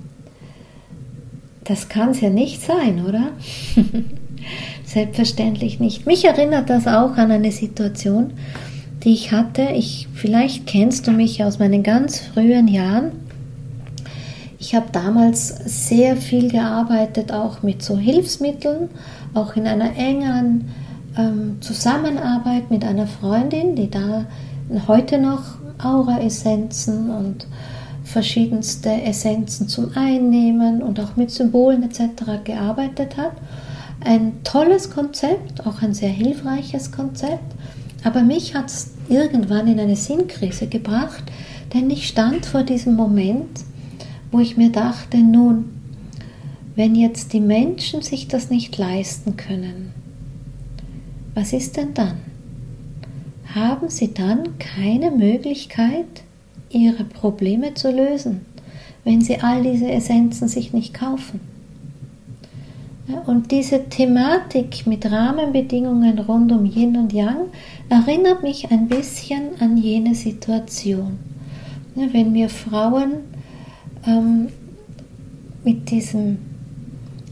das 1.64 1.90
kann 1.90 2.08
es 2.08 2.22
ja 2.22 2.30
nicht 2.30 2.62
sein, 2.62 3.04
oder? 3.04 3.32
Selbstverständlich 4.86 5.80
nicht. 5.80 6.06
Mich 6.06 6.24
erinnert 6.24 6.70
das 6.70 6.86
auch 6.86 7.18
an 7.18 7.30
eine 7.30 7.52
Situation, 7.52 8.32
die 9.02 9.12
ich 9.12 9.32
hatte. 9.32 9.68
Ich, 9.74 10.08
vielleicht 10.14 10.66
kennst 10.66 11.06
du 11.06 11.10
mich 11.10 11.44
aus 11.44 11.58
meinen 11.58 11.82
ganz 11.82 12.20
frühen 12.20 12.68
Jahren. 12.68 13.12
Ich 14.58 14.74
habe 14.74 14.86
damals 14.92 15.48
sehr 15.64 16.16
viel 16.16 16.50
gearbeitet, 16.50 17.32
auch 17.32 17.62
mit 17.62 17.82
so 17.82 17.98
Hilfsmitteln, 17.98 18.88
auch 19.34 19.56
in 19.56 19.66
einer 19.66 19.96
engen 19.96 20.70
ähm, 21.16 21.58
Zusammenarbeit 21.60 22.70
mit 22.70 22.84
einer 22.84 23.06
Freundin, 23.06 23.76
die 23.76 23.90
da 23.90 24.26
heute 24.86 25.18
noch 25.18 25.42
Aura-Essenzen 25.82 27.10
und 27.10 27.46
verschiedenste 28.04 28.90
Essenzen 29.02 29.68
zum 29.68 29.90
Einnehmen 29.96 30.82
und 30.82 31.00
auch 31.00 31.16
mit 31.16 31.30
Symbolen 31.30 31.82
etc. 31.82 32.44
gearbeitet 32.44 33.16
hat. 33.16 33.32
Ein 34.04 34.42
tolles 34.44 34.90
Konzept, 34.90 35.66
auch 35.66 35.82
ein 35.82 35.94
sehr 35.94 36.10
hilfreiches 36.10 36.92
Konzept, 36.92 37.54
aber 38.04 38.22
mich 38.22 38.54
hat 38.54 38.66
es 38.66 38.90
irgendwann 39.08 39.66
in 39.66 39.80
eine 39.80 39.96
Sinnkrise 39.96 40.66
gebracht, 40.66 41.24
denn 41.72 41.90
ich 41.90 42.06
stand 42.06 42.44
vor 42.44 42.62
diesem 42.62 42.94
Moment, 42.94 43.60
wo 44.34 44.40
ich 44.40 44.56
mir 44.56 44.70
dachte, 44.70 45.18
nun, 45.18 45.66
wenn 46.74 46.96
jetzt 46.96 47.32
die 47.32 47.40
Menschen 47.40 48.02
sich 48.02 48.26
das 48.26 48.50
nicht 48.50 48.76
leisten 48.76 49.36
können, 49.36 49.92
was 51.36 51.52
ist 51.52 51.76
denn 51.76 51.94
dann? 51.94 52.16
Haben 53.54 53.90
sie 53.90 54.12
dann 54.12 54.58
keine 54.58 55.12
Möglichkeit, 55.12 56.24
ihre 56.68 57.04
Probleme 57.04 57.74
zu 57.74 57.92
lösen, 57.92 58.40
wenn 59.04 59.20
sie 59.20 59.38
all 59.38 59.62
diese 59.62 59.88
Essenzen 59.88 60.48
sich 60.48 60.72
nicht 60.72 60.94
kaufen? 60.94 61.38
Und 63.26 63.52
diese 63.52 63.88
Thematik 63.88 64.84
mit 64.84 65.08
Rahmenbedingungen 65.08 66.18
rund 66.18 66.50
um 66.50 66.64
Yin 66.64 66.96
und 66.96 67.12
Yang 67.12 67.50
erinnert 67.88 68.42
mich 68.42 68.68
ein 68.72 68.88
bisschen 68.88 69.50
an 69.60 69.76
jene 69.76 70.16
Situation. 70.16 71.20
Wenn 71.94 72.34
wir 72.34 72.48
Frauen 72.48 73.33
ähm, 74.06 74.48
mit, 75.64 75.90
diesem, 75.90 76.38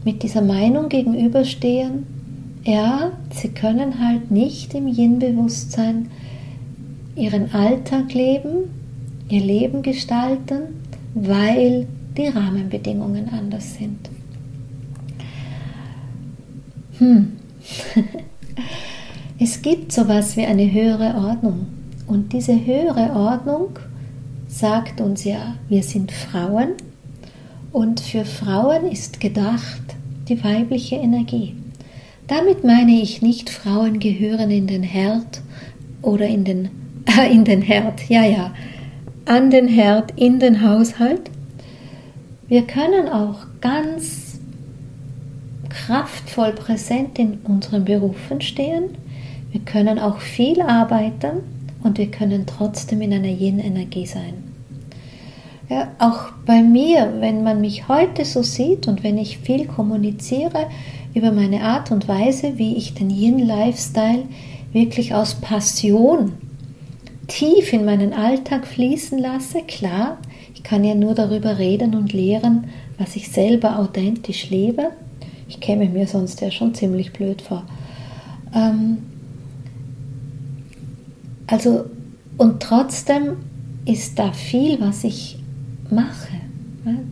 mit 0.03 0.23
dieser 0.23 0.41
Meinung 0.41 0.89
gegenüberstehen, 0.89 2.05
ja, 2.63 3.11
sie 3.31 3.49
können 3.49 3.99
halt 3.99 4.31
nicht 4.31 4.73
im 4.73 4.87
Yin-Bewusstsein 4.87 6.09
ihren 7.15 7.53
Alltag 7.53 8.13
leben, 8.13 8.69
ihr 9.29 9.41
Leben 9.41 9.81
gestalten, 9.81 10.61
weil 11.13 11.87
die 12.17 12.27
Rahmenbedingungen 12.27 13.29
anders 13.29 13.75
sind. 13.75 14.09
Hm. 16.99 17.33
es 19.39 19.61
gibt 19.61 19.91
sowas 19.91 20.37
wie 20.37 20.45
eine 20.45 20.71
höhere 20.71 21.15
Ordnung. 21.15 21.67
Und 22.07 22.33
diese 22.33 22.53
höhere 22.53 23.13
Ordnung 23.15 23.79
sagt 24.53 25.01
uns 25.01 25.23
ja, 25.23 25.55
wir 25.67 25.81
sind 25.81 26.11
Frauen 26.11 26.73
und 27.71 27.99
für 27.99 28.23
Frauen 28.23 28.85
ist 28.85 29.19
gedacht 29.19 29.81
die 30.29 30.43
weibliche 30.43 30.95
Energie. 30.95 31.55
Damit 32.27 32.63
meine 32.63 33.01
ich 33.01 33.23
nicht, 33.23 33.49
Frauen 33.49 33.99
gehören 33.99 34.51
in 34.51 34.67
den 34.67 34.83
Herd 34.83 35.41
oder 36.03 36.27
in 36.27 36.43
den, 36.43 36.69
äh, 37.07 37.31
in 37.33 37.45
den 37.45 37.63
Herd, 37.63 38.07
ja, 38.09 38.25
ja, 38.25 38.53
an 39.25 39.49
den 39.49 39.67
Herd, 39.67 40.13
in 40.17 40.39
den 40.39 40.61
Haushalt. 40.61 41.31
Wir 42.47 42.61
können 42.67 43.09
auch 43.09 43.47
ganz 43.59 44.39
kraftvoll 45.69 46.51
präsent 46.51 47.17
in 47.17 47.39
unseren 47.43 47.85
Berufen 47.85 48.39
stehen. 48.39 48.91
Wir 49.51 49.61
können 49.61 49.97
auch 49.97 50.19
viel 50.19 50.61
arbeiten 50.61 51.52
und 51.83 51.97
wir 51.97 52.09
können 52.09 52.45
trotzdem 52.45 53.01
in 53.01 53.13
einer 53.13 53.27
Yin-Energie 53.27 54.05
sein. 54.05 54.53
Ja, 55.69 55.91
auch 55.97 56.31
bei 56.45 56.61
mir, 56.61 57.13
wenn 57.19 57.43
man 57.43 57.61
mich 57.61 57.87
heute 57.87 58.25
so 58.25 58.43
sieht 58.43 58.87
und 58.87 59.03
wenn 59.03 59.17
ich 59.17 59.37
viel 59.37 59.65
kommuniziere 59.65 60.67
über 61.13 61.31
meine 61.31 61.63
Art 61.63 61.91
und 61.91 62.07
Weise, 62.07 62.57
wie 62.57 62.75
ich 62.75 62.93
den 62.93 63.09
Yin-Lifestyle 63.09 64.23
wirklich 64.73 65.13
aus 65.13 65.35
Passion 65.35 66.33
tief 67.27 67.71
in 67.71 67.85
meinen 67.85 68.13
Alltag 68.13 68.67
fließen 68.67 69.17
lasse, 69.17 69.61
klar, 69.61 70.17
ich 70.53 70.63
kann 70.63 70.83
ja 70.83 70.95
nur 70.95 71.13
darüber 71.13 71.57
reden 71.57 71.95
und 71.95 72.13
lehren, 72.13 72.65
was 72.97 73.15
ich 73.15 73.29
selber 73.29 73.79
authentisch 73.79 74.49
lebe. 74.49 74.91
Ich 75.47 75.59
käme 75.59 75.87
mir 75.87 76.07
sonst 76.07 76.41
ja 76.41 76.51
schon 76.51 76.73
ziemlich 76.73 77.13
blöd 77.13 77.41
vor. 77.41 77.63
Ähm, 78.53 78.97
also, 81.47 81.85
und 82.37 82.61
trotzdem 82.61 83.37
ist 83.85 84.17
da 84.17 84.31
viel, 84.31 84.79
was 84.79 85.03
ich 85.03 85.37
mache. 85.89 86.33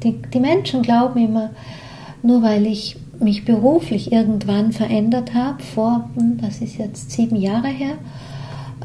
Die, 0.03 0.13
die 0.13 0.39
Menschen 0.39 0.81
glauben 0.81 1.23
immer, 1.23 1.51
nur 2.23 2.41
weil 2.41 2.65
ich 2.65 2.97
mich 3.19 3.45
beruflich 3.45 4.11
irgendwann 4.11 4.71
verändert 4.71 5.33
habe, 5.33 5.61
vor, 5.61 6.09
hm, 6.15 6.39
das 6.41 6.59
ist 6.59 6.77
jetzt 6.77 7.11
sieben 7.11 7.35
Jahre 7.35 7.67
her, 7.67 7.97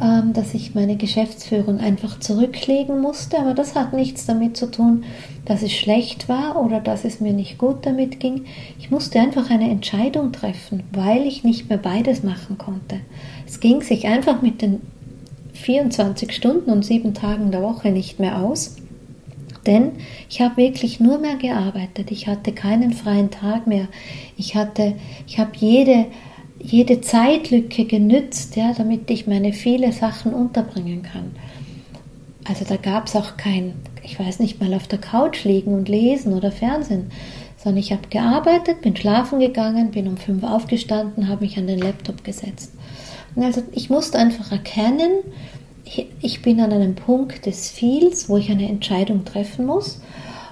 ähm, 0.00 0.32
dass 0.32 0.54
ich 0.54 0.74
meine 0.74 0.96
Geschäftsführung 0.96 1.80
einfach 1.80 2.20
zurücklegen 2.20 3.00
musste. 3.00 3.38
Aber 3.38 3.54
das 3.54 3.74
hat 3.74 3.94
nichts 3.94 4.26
damit 4.26 4.56
zu 4.56 4.70
tun, 4.70 5.04
dass 5.46 5.62
es 5.62 5.72
schlecht 5.72 6.28
war 6.28 6.62
oder 6.62 6.80
dass 6.80 7.04
es 7.04 7.20
mir 7.20 7.32
nicht 7.32 7.56
gut 7.56 7.86
damit 7.86 8.20
ging. 8.20 8.44
Ich 8.78 8.90
musste 8.90 9.18
einfach 9.18 9.50
eine 9.50 9.70
Entscheidung 9.70 10.32
treffen, 10.32 10.82
weil 10.92 11.26
ich 11.26 11.44
nicht 11.44 11.68
mehr 11.68 11.78
beides 11.78 12.22
machen 12.22 12.58
konnte. 12.58 13.00
Es 13.46 13.58
ging 13.60 13.80
sich 13.80 14.06
einfach 14.06 14.42
mit 14.42 14.60
den 14.60 14.82
24 15.66 16.32
Stunden 16.32 16.70
und 16.70 16.84
sieben 16.84 17.12
Tagen 17.12 17.50
der 17.50 17.60
Woche 17.60 17.90
nicht 17.90 18.20
mehr 18.20 18.40
aus. 18.40 18.76
Denn 19.66 19.94
ich 20.30 20.40
habe 20.40 20.58
wirklich 20.58 21.00
nur 21.00 21.18
mehr 21.18 21.34
gearbeitet. 21.34 22.12
Ich 22.12 22.28
hatte 22.28 22.52
keinen 22.52 22.92
freien 22.92 23.32
Tag 23.32 23.66
mehr. 23.66 23.88
Ich 24.36 24.54
hatte, 24.54 24.94
ich 25.26 25.40
habe 25.40 25.50
jede, 25.56 26.06
jede 26.60 27.00
Zeitlücke 27.00 27.84
genützt, 27.84 28.54
ja, 28.54 28.74
damit 28.76 29.10
ich 29.10 29.26
meine 29.26 29.52
viele 29.52 29.90
Sachen 29.90 30.32
unterbringen 30.32 31.02
kann. 31.02 31.32
Also 32.44 32.64
da 32.64 32.76
gab 32.76 33.08
es 33.08 33.16
auch 33.16 33.36
kein, 33.36 33.74
ich 34.04 34.20
weiß 34.20 34.38
nicht 34.38 34.60
mal 34.60 34.72
auf 34.72 34.86
der 34.86 35.00
Couch 35.00 35.42
liegen 35.42 35.74
und 35.74 35.88
lesen 35.88 36.32
oder 36.32 36.52
Fernsehen, 36.52 37.10
sondern 37.56 37.80
ich 37.80 37.90
habe 37.90 38.06
gearbeitet, 38.08 38.82
bin 38.82 38.94
schlafen 38.94 39.40
gegangen, 39.40 39.90
bin 39.90 40.06
um 40.06 40.16
fünf 40.16 40.44
aufgestanden, 40.44 41.26
habe 41.26 41.44
mich 41.44 41.58
an 41.58 41.66
den 41.66 41.80
Laptop 41.80 42.22
gesetzt. 42.22 42.70
Und 43.34 43.44
also 43.44 43.62
ich 43.72 43.90
musste 43.90 44.18
einfach 44.18 44.50
erkennen, 44.52 45.10
ich 46.20 46.42
bin 46.42 46.60
an 46.60 46.72
einem 46.72 46.94
Punkt 46.94 47.46
des 47.46 47.70
Feels, 47.70 48.28
wo 48.28 48.36
ich 48.36 48.50
eine 48.50 48.68
Entscheidung 48.68 49.24
treffen 49.24 49.66
muss 49.66 50.00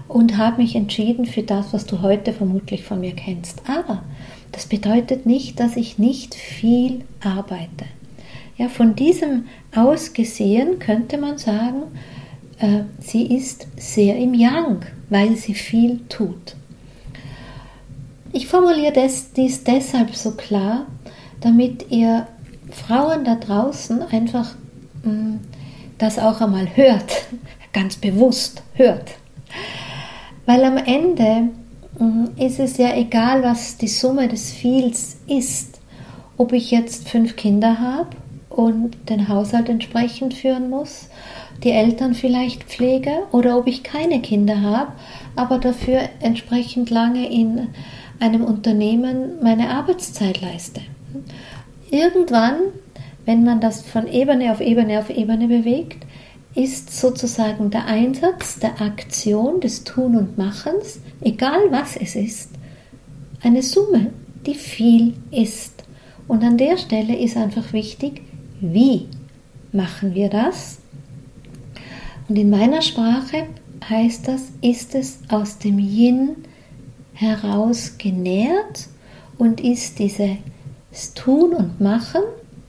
und 0.08 0.36
habe 0.36 0.62
mich 0.62 0.76
entschieden 0.76 1.26
für 1.26 1.42
das, 1.42 1.72
was 1.72 1.86
du 1.86 2.02
heute 2.02 2.32
vermutlich 2.32 2.84
von 2.84 3.00
mir 3.00 3.12
kennst. 3.12 3.62
Aber 3.68 4.02
das 4.52 4.66
bedeutet 4.66 5.26
nicht, 5.26 5.58
dass 5.58 5.76
ich 5.76 5.98
nicht 5.98 6.34
viel 6.34 7.00
arbeite. 7.20 7.86
Ja, 8.56 8.68
von 8.68 8.94
diesem 8.94 9.46
ausgesehen 9.74 10.78
könnte 10.78 11.18
man 11.18 11.38
sagen, 11.38 11.82
äh, 12.60 12.82
sie 13.00 13.34
ist 13.34 13.66
sehr 13.76 14.16
im 14.16 14.34
Yang, 14.34 14.86
weil 15.10 15.36
sie 15.36 15.54
viel 15.54 16.00
tut. 16.08 16.54
Ich 18.32 18.46
formuliere 18.46 18.92
das, 18.92 19.32
dies 19.32 19.64
deshalb 19.64 20.14
so 20.14 20.32
klar, 20.32 20.86
damit 21.40 21.90
ihr 21.90 22.28
Frauen 22.70 23.24
da 23.24 23.34
draußen 23.34 24.02
einfach 24.02 24.54
das 25.99 26.18
auch 26.18 26.40
einmal 26.40 26.76
hört, 26.76 27.26
ganz 27.73 27.96
bewusst 27.96 28.62
hört. 28.75 29.12
Weil 30.46 30.64
am 30.64 30.76
Ende 30.76 31.49
mm, 31.99 32.38
ist 32.38 32.58
es 32.58 32.76
ja 32.76 32.94
egal, 32.94 33.42
was 33.42 33.76
die 33.76 33.88
Summe 33.88 34.28
des 34.28 34.52
Feels 34.52 35.16
ist. 35.26 35.80
Ob 36.37 36.52
ich 36.52 36.70
jetzt 36.70 37.08
fünf 37.08 37.37
Kinder 37.37 37.78
habe 37.78 38.11
und 38.50 39.08
den 39.08 39.28
Haushalt 39.28 39.68
entsprechend 39.68 40.34
führen 40.34 40.68
muss, 40.68 41.08
die 41.62 41.71
Eltern 41.71 42.14
vielleicht 42.14 42.64
pflege 42.64 43.10
oder 43.30 43.56
ob 43.56 43.67
ich 43.67 43.82
keine 43.82 44.21
Kinder 44.21 44.60
habe, 44.60 44.93
aber 45.36 45.58
dafür 45.58 46.00
entsprechend 46.21 46.90
lange 46.90 47.30
in 47.30 47.69
einem 48.21 48.45
Unternehmen 48.45 49.43
meine 49.43 49.71
Arbeitszeit 49.71 50.40
leiste. 50.40 50.80
Irgendwann 51.90 52.56
wenn 53.26 53.45
man 53.45 53.60
das 53.60 53.82
von 53.82 54.06
Ebene 54.06 54.52
auf 54.52 54.60
Ebene 54.60 54.99
auf 54.99 55.10
Ebene 55.10 55.49
bewegt, 55.49 56.04
ist 56.54 56.97
sozusagen 56.97 57.71
der 57.71 57.87
Einsatz 57.87 58.58
der 58.58 58.80
Aktion, 58.80 59.60
des 59.60 59.84
Tun 59.84 60.17
und 60.17 60.39
Machens, 60.39 61.00
egal 61.21 61.71
was 61.71 61.97
es 61.97 62.15
ist, 62.15 62.50
eine 63.43 63.63
Summe, 63.63 64.13
die 64.47 64.54
viel 64.54 65.15
ist. 65.30 65.84
Und 66.28 66.45
an 66.45 66.56
der 66.56 66.76
Stelle 66.76 67.19
ist 67.19 67.37
einfach 67.37 67.73
wichtig, 67.73 68.23
wie 68.60 69.08
machen 69.73 70.15
wir 70.15 70.28
das? 70.30 70.78
Und 72.28 72.39
in 72.39 72.50
meiner 72.50 72.82
Sprache 72.82 73.47
heißt 73.89 74.28
das, 74.28 74.52
ist 74.63 74.95
es 74.95 75.19
aus 75.28 75.58
dem 75.58 75.78
Yin 75.78 76.37
heraus 77.13 77.97
genährt 77.99 78.89
und 79.37 79.60
ist 79.60 79.99
dieses 79.99 81.15
Tun 81.15 81.52
und 81.52 81.80
Machen 81.80 82.23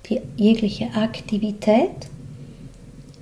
die 0.10 0.22
jegliche 0.38 0.94
Aktivität 0.96 2.08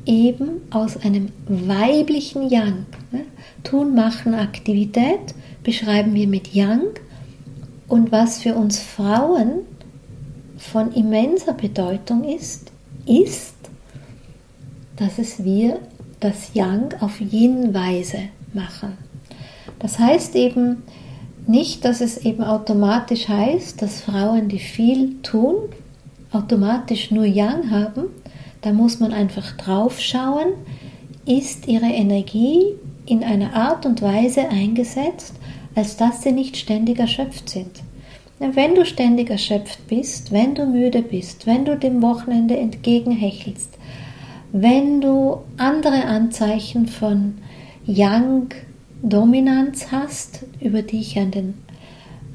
eben 0.05 0.61
aus 0.69 0.97
einem 0.97 1.29
weiblichen 1.47 2.49
Yang. 2.49 2.85
Ne? 3.11 3.25
Tun, 3.63 3.95
machen, 3.95 4.33
Aktivität 4.33 5.33
beschreiben 5.63 6.13
wir 6.13 6.27
mit 6.27 6.53
Yang. 6.53 6.99
Und 7.87 8.11
was 8.11 8.39
für 8.39 8.55
uns 8.55 8.79
Frauen 8.79 9.61
von 10.57 10.91
immenser 10.93 11.53
Bedeutung 11.53 12.23
ist, 12.23 12.71
ist, 13.05 13.55
dass 14.95 15.19
es 15.19 15.43
wir 15.43 15.79
das 16.19 16.53
Yang 16.53 16.95
auf 17.01 17.19
Yin-Weise 17.19 18.29
machen. 18.53 18.97
Das 19.79 19.99
heißt 19.99 20.35
eben 20.35 20.83
nicht, 21.47 21.83
dass 21.83 21.99
es 21.99 22.17
eben 22.17 22.43
automatisch 22.43 23.27
heißt, 23.27 23.81
dass 23.81 24.01
Frauen, 24.01 24.47
die 24.47 24.59
viel 24.59 25.21
tun, 25.21 25.55
automatisch 26.33 27.11
nur 27.11 27.25
Yang 27.25 27.71
haben, 27.71 28.03
da 28.61 28.73
muss 28.73 28.99
man 28.99 29.13
einfach 29.13 29.55
drauf 29.57 29.99
schauen, 29.99 30.53
ist 31.25 31.67
ihre 31.67 31.85
Energie 31.85 32.73
in 33.05 33.23
einer 33.23 33.55
Art 33.55 33.85
und 33.85 34.01
Weise 34.01 34.49
eingesetzt, 34.49 35.35
als 35.75 35.97
dass 35.97 36.23
sie 36.23 36.31
nicht 36.31 36.57
ständig 36.57 36.99
erschöpft 36.99 37.49
sind. 37.49 37.83
Wenn 38.39 38.75
du 38.75 38.85
ständig 38.85 39.29
erschöpft 39.29 39.87
bist, 39.87 40.31
wenn 40.31 40.55
du 40.55 40.65
müde 40.65 41.01
bist, 41.01 41.45
wenn 41.45 41.65
du 41.65 41.77
dem 41.77 42.01
Wochenende 42.01 42.57
entgegenhechelst, 42.57 43.77
wenn 44.51 45.01
du 45.01 45.37
andere 45.57 46.05
Anzeichen 46.05 46.87
von 46.87 47.35
Yang-Dominanz 47.85 49.91
hast, 49.91 50.45
über 50.59 50.81
die 50.81 50.99
ich 50.99 51.17
an 51.17 51.31
den 51.31 51.53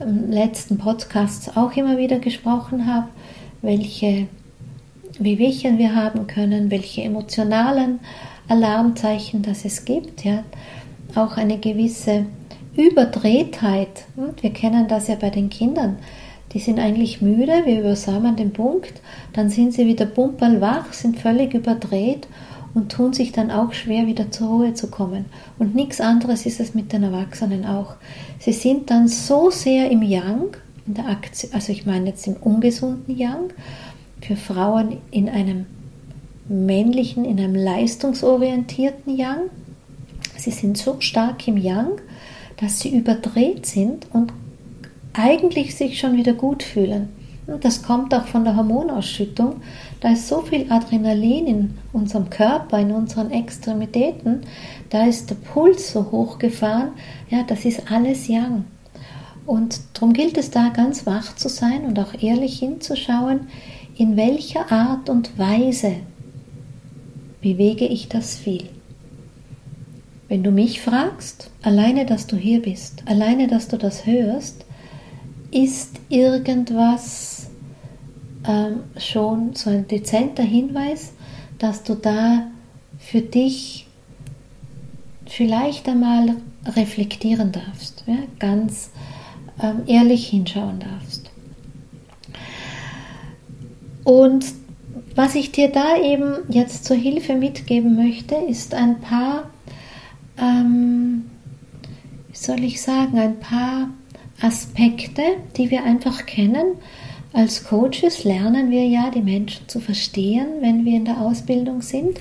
ähm, 0.01 0.31
letzten 0.31 0.79
Podcasts 0.79 1.57
auch 1.57 1.77
immer 1.77 1.99
wieder 1.99 2.19
gesprochen 2.19 2.87
habe, 2.87 3.09
welche 3.62 4.29
Wehwehchen 5.18 5.79
wir 5.79 5.94
haben 5.94 6.27
können, 6.27 6.71
welche 6.71 7.03
emotionalen 7.03 8.01
Alarmzeichen 8.49 9.42
das 9.42 9.64
es 9.64 9.85
gibt. 9.85 10.25
Ja. 10.25 10.44
Auch 11.14 11.37
eine 11.37 11.59
gewisse 11.59 12.27
Überdrehtheit. 12.77 14.05
Wir 14.40 14.53
kennen 14.53 14.87
das 14.88 15.09
ja 15.09 15.16
bei 15.16 15.31
den 15.31 15.51
Kindern. 15.51 15.99
Die 16.53 16.61
sind 16.61 16.79
eigentlich 16.79 17.21
müde, 17.21 17.64
wir 17.66 17.81
übersamen 17.81 18.37
den 18.37 18.53
Punkt, 18.53 19.03
dann 19.35 19.51
sind 19.51 19.75
sie 19.75 19.87
wieder 19.87 20.09
wach, 20.16 20.92
sind 20.94 21.18
völlig 21.18 21.53
überdreht 21.53 22.27
und 22.73 22.90
tun 22.90 23.12
sich 23.12 23.33
dann 23.33 23.51
auch 23.51 23.73
schwer, 23.73 24.07
wieder 24.07 24.31
zur 24.31 24.49
Ruhe 24.49 24.75
zu 24.75 24.88
kommen. 24.88 25.27
Und 25.59 25.75
nichts 25.75 26.01
anderes 26.01 26.47
ist 26.47 26.61
es 26.61 26.75
mit 26.75 26.92
den 26.92 27.03
Erwachsenen 27.03 27.66
auch. 27.66 27.97
Sie 28.38 28.53
sind 28.53 28.90
dann 28.90 29.09
so 29.09 29.51
sehr 29.51 29.90
im 29.90 30.03
Yang, 30.03 30.57
in 30.88 30.94
der 30.94 31.07
Aktion, 31.07 31.53
also 31.53 31.70
ich 31.70 31.87
meine 31.87 32.09
jetzt 32.09 32.27
im 32.27 32.35
ungesunden 32.37 33.16
Yang, 33.16 33.53
für 34.20 34.37
Frauen 34.37 34.96
in 35.11 35.29
einem 35.29 35.66
männlichen, 36.48 37.24
in 37.24 37.38
einem 37.38 37.55
leistungsorientierten 37.55 39.16
Yang. 39.16 39.51
Sie 40.37 40.51
sind 40.51 40.79
so 40.79 40.96
stark 41.01 41.46
im 41.46 41.57
Yang, 41.57 42.01
dass 42.57 42.81
sie 42.81 42.96
überdreht 42.96 43.66
sind 43.66 44.07
und 44.12 44.33
eigentlich 45.12 45.77
sich 45.77 45.98
schon 45.98 46.16
wieder 46.16 46.33
gut 46.33 46.62
fühlen. 46.62 47.11
Und 47.46 47.64
das 47.64 47.83
kommt 47.83 48.14
auch 48.14 48.27
von 48.27 48.44
der 48.44 48.57
Hormonausschüttung. 48.57 49.62
Da 50.01 50.12
ist 50.12 50.29
so 50.29 50.42
viel 50.42 50.70
Adrenalin 50.70 51.46
in 51.46 51.79
unserem 51.92 52.29
Körper, 52.29 52.79
in 52.79 52.92
unseren 52.92 53.31
Extremitäten. 53.31 54.42
Da 54.90 55.07
ist 55.07 55.31
der 55.31 55.37
Puls 55.37 55.92
so 55.92 56.11
hochgefahren. 56.11 56.90
Ja, 57.31 57.42
das 57.44 57.64
ist 57.64 57.90
alles 57.90 58.29
Yang. 58.29 58.64
Und 59.49 59.81
darum 59.95 60.13
gilt 60.13 60.37
es 60.37 60.51
da 60.51 60.69
ganz 60.69 61.07
wach 61.07 61.35
zu 61.35 61.49
sein 61.49 61.87
und 61.87 61.99
auch 61.99 62.13
ehrlich 62.23 62.59
hinzuschauen, 62.59 63.49
in 63.97 64.15
welcher 64.15 64.71
Art 64.71 65.09
und 65.09 65.39
Weise 65.39 65.97
bewege 67.41 67.87
ich 67.87 68.09
das 68.09 68.37
viel. 68.37 68.69
wenn 70.29 70.43
du 70.43 70.51
mich 70.51 70.81
fragst, 70.81 71.51
alleine, 71.63 72.05
dass 72.05 72.27
du 72.27 72.37
hier 72.37 72.61
bist, 72.61 73.03
alleine, 73.07 73.49
dass 73.49 73.69
du 73.69 73.79
das 73.79 74.05
hörst, 74.05 74.65
ist 75.51 75.99
irgendwas 76.11 77.49
ähm, 78.47 78.81
schon 78.99 79.55
so 79.55 79.71
ein 79.71 79.89
dezenter 79.89 80.43
Hinweis, 80.43 81.13
dass 81.59 81.83
du 81.83 81.95
da 81.95 82.49
für 82.99 83.23
dich 83.23 83.87
vielleicht 85.25 85.89
einmal 85.89 86.37
reflektieren 86.67 87.53
darfst, 87.53 88.05
ja, 88.07 88.19
ganz 88.39 88.91
ehrlich 89.87 90.29
hinschauen 90.29 90.81
darfst. 90.81 91.31
Und 94.05 94.47
was 95.14 95.35
ich 95.35 95.53
dir 95.53 95.68
da 95.68 95.97
eben 96.01 96.37
jetzt 96.49 96.85
zur 96.85 96.97
Hilfe 96.97 97.35
mitgeben 97.35 97.97
möchte, 97.97 98.37
ist 98.37 98.73
ein 98.73 99.01
paar, 99.01 99.51
ähm, 100.38 101.25
wie 102.29 102.37
soll 102.37 102.62
ich 102.62 102.81
sagen, 102.81 103.18
ein 103.18 103.40
paar 103.40 103.88
Aspekte, 104.40 105.23
die 105.57 105.71
wir 105.71 105.85
einfach 105.85 106.25
kennen. 106.25 106.77
Als 107.33 107.64
Coaches 107.64 108.25
lernen 108.25 108.71
wir 108.71 108.87
ja, 108.87 109.11
die 109.11 109.23
Menschen 109.23 109.68
zu 109.68 109.81
verstehen, 109.81 110.47
wenn 110.61 110.85
wir 110.85 110.97
in 110.97 111.05
der 111.05 111.21
Ausbildung 111.21 111.83
sind. 111.83 112.21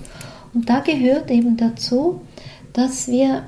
Und 0.53 0.69
da 0.69 0.79
gehört 0.79 1.29
eben 1.29 1.55
dazu, 1.55 2.21
dass 2.73 3.07
wir 3.07 3.43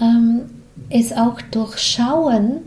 ähm, 0.00 0.42
es 0.88 1.12
auch 1.12 1.40
durchschauen, 1.50 2.58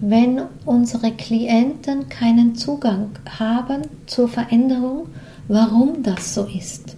wenn 0.00 0.42
unsere 0.64 1.12
Klienten 1.12 2.08
keinen 2.08 2.54
Zugang 2.54 3.10
haben 3.38 3.82
zur 4.06 4.28
Veränderung, 4.28 5.06
warum 5.48 6.02
das 6.02 6.34
so 6.34 6.44
ist. 6.44 6.96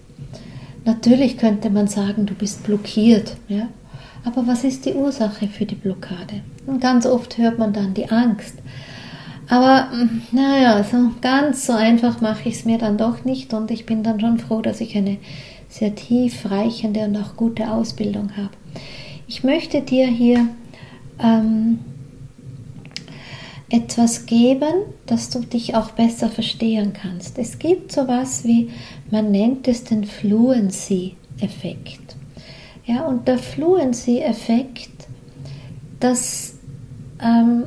Natürlich 0.85 1.37
könnte 1.37 1.71
man 1.71 1.87
sagen, 1.87 2.27
du 2.27 2.35
bist 2.35 2.65
blockiert, 2.65 3.37
ja? 3.49 3.69
aber 4.25 4.47
was 4.47 4.65
ist 4.65 4.87
die 4.87 4.95
Ursache 4.95 5.49
für 5.49 5.67
die 5.67 5.75
Blockade? 5.75 6.43
Und 6.67 6.81
ganz 6.81 7.07
oft 7.07 7.39
hört 7.39 7.59
man 7.59 7.73
dann 7.73 7.95
die 7.95 8.11
Angst. 8.11 8.55
Aber 9.49 9.91
hm, 9.91 10.23
naja, 10.33 10.83
so 10.85 11.11
ganz 11.21 11.67
so 11.67 11.73
einfach 11.73 12.21
mache 12.21 12.49
ich 12.49 12.57
es 12.57 12.65
mir 12.65 12.79
dann 12.79 12.99
doch 12.99 13.25
nicht 13.25 13.55
und 13.55 13.71
ich 13.71 13.87
bin 13.87 14.03
dann 14.03 14.21
schon 14.21 14.39
froh, 14.39 14.61
dass 14.61 14.81
ich 14.81 14.97
eine 14.97 15.19
sehr 15.69 15.95
tiefreichende 15.95 17.01
und 17.01 17.17
auch 17.17 17.37
gute 17.37 17.71
Ausbildung 17.71 18.37
habe. 18.37 18.51
Ich 19.27 19.45
möchte 19.45 19.83
dir 19.83 20.07
hier 20.07 20.49
ähm, 21.19 21.79
etwas 23.71 24.27
geben, 24.27 24.73
dass 25.07 25.31
du 25.31 25.41
dich 25.41 25.75
auch 25.75 25.91
besser 25.91 26.29
verstehen 26.29 26.93
kannst. 26.95 27.39
Es 27.39 27.59
gibt 27.59 27.93
sowas 27.93 28.45
wie, 28.45 28.71
man 29.11 29.31
nennt 29.31 29.69
es 29.69 29.85
den 29.85 30.05
Fluency-Effekt. 30.05 32.17
Ja, 32.87 33.07
und 33.07 33.29
der 33.29 33.39
Fluency-Effekt, 33.39 34.91
das 36.01 36.55
ähm, 37.21 37.65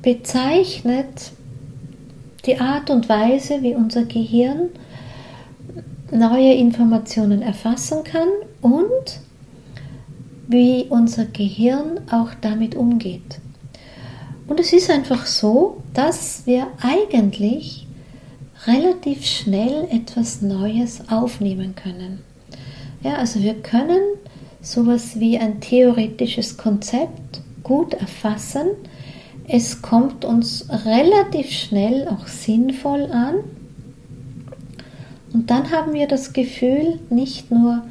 bezeichnet 0.00 1.32
die 2.46 2.60
Art 2.60 2.90
und 2.90 3.08
Weise, 3.08 3.62
wie 3.62 3.74
unser 3.74 4.04
Gehirn 4.04 4.68
neue 6.12 6.54
Informationen 6.54 7.42
erfassen 7.42 8.04
kann 8.04 8.28
und 8.62 9.20
wie 10.46 10.86
unser 10.88 11.26
Gehirn 11.26 12.00
auch 12.10 12.30
damit 12.40 12.74
umgeht. 12.74 13.40
Und 14.48 14.58
es 14.58 14.72
ist 14.72 14.90
einfach 14.90 15.26
so, 15.26 15.82
dass 15.92 16.46
wir 16.46 16.68
eigentlich 16.80 17.86
relativ 18.66 19.24
schnell 19.24 19.86
etwas 19.90 20.42
Neues 20.42 21.02
aufnehmen 21.10 21.74
können. 21.74 22.20
Ja, 23.02 23.16
also 23.16 23.40
wir 23.42 23.54
können 23.54 24.00
sowas 24.60 25.20
wie 25.20 25.38
ein 25.38 25.60
theoretisches 25.60 26.56
Konzept 26.56 27.42
gut 27.62 27.94
erfassen. 27.94 28.68
Es 29.46 29.82
kommt 29.82 30.24
uns 30.24 30.66
relativ 30.84 31.50
schnell 31.50 32.08
auch 32.08 32.26
sinnvoll 32.26 33.04
an. 33.12 33.36
Und 35.32 35.50
dann 35.50 35.70
haben 35.70 35.92
wir 35.92 36.08
das 36.08 36.32
Gefühl, 36.32 36.98
nicht 37.10 37.50
nur 37.50 37.82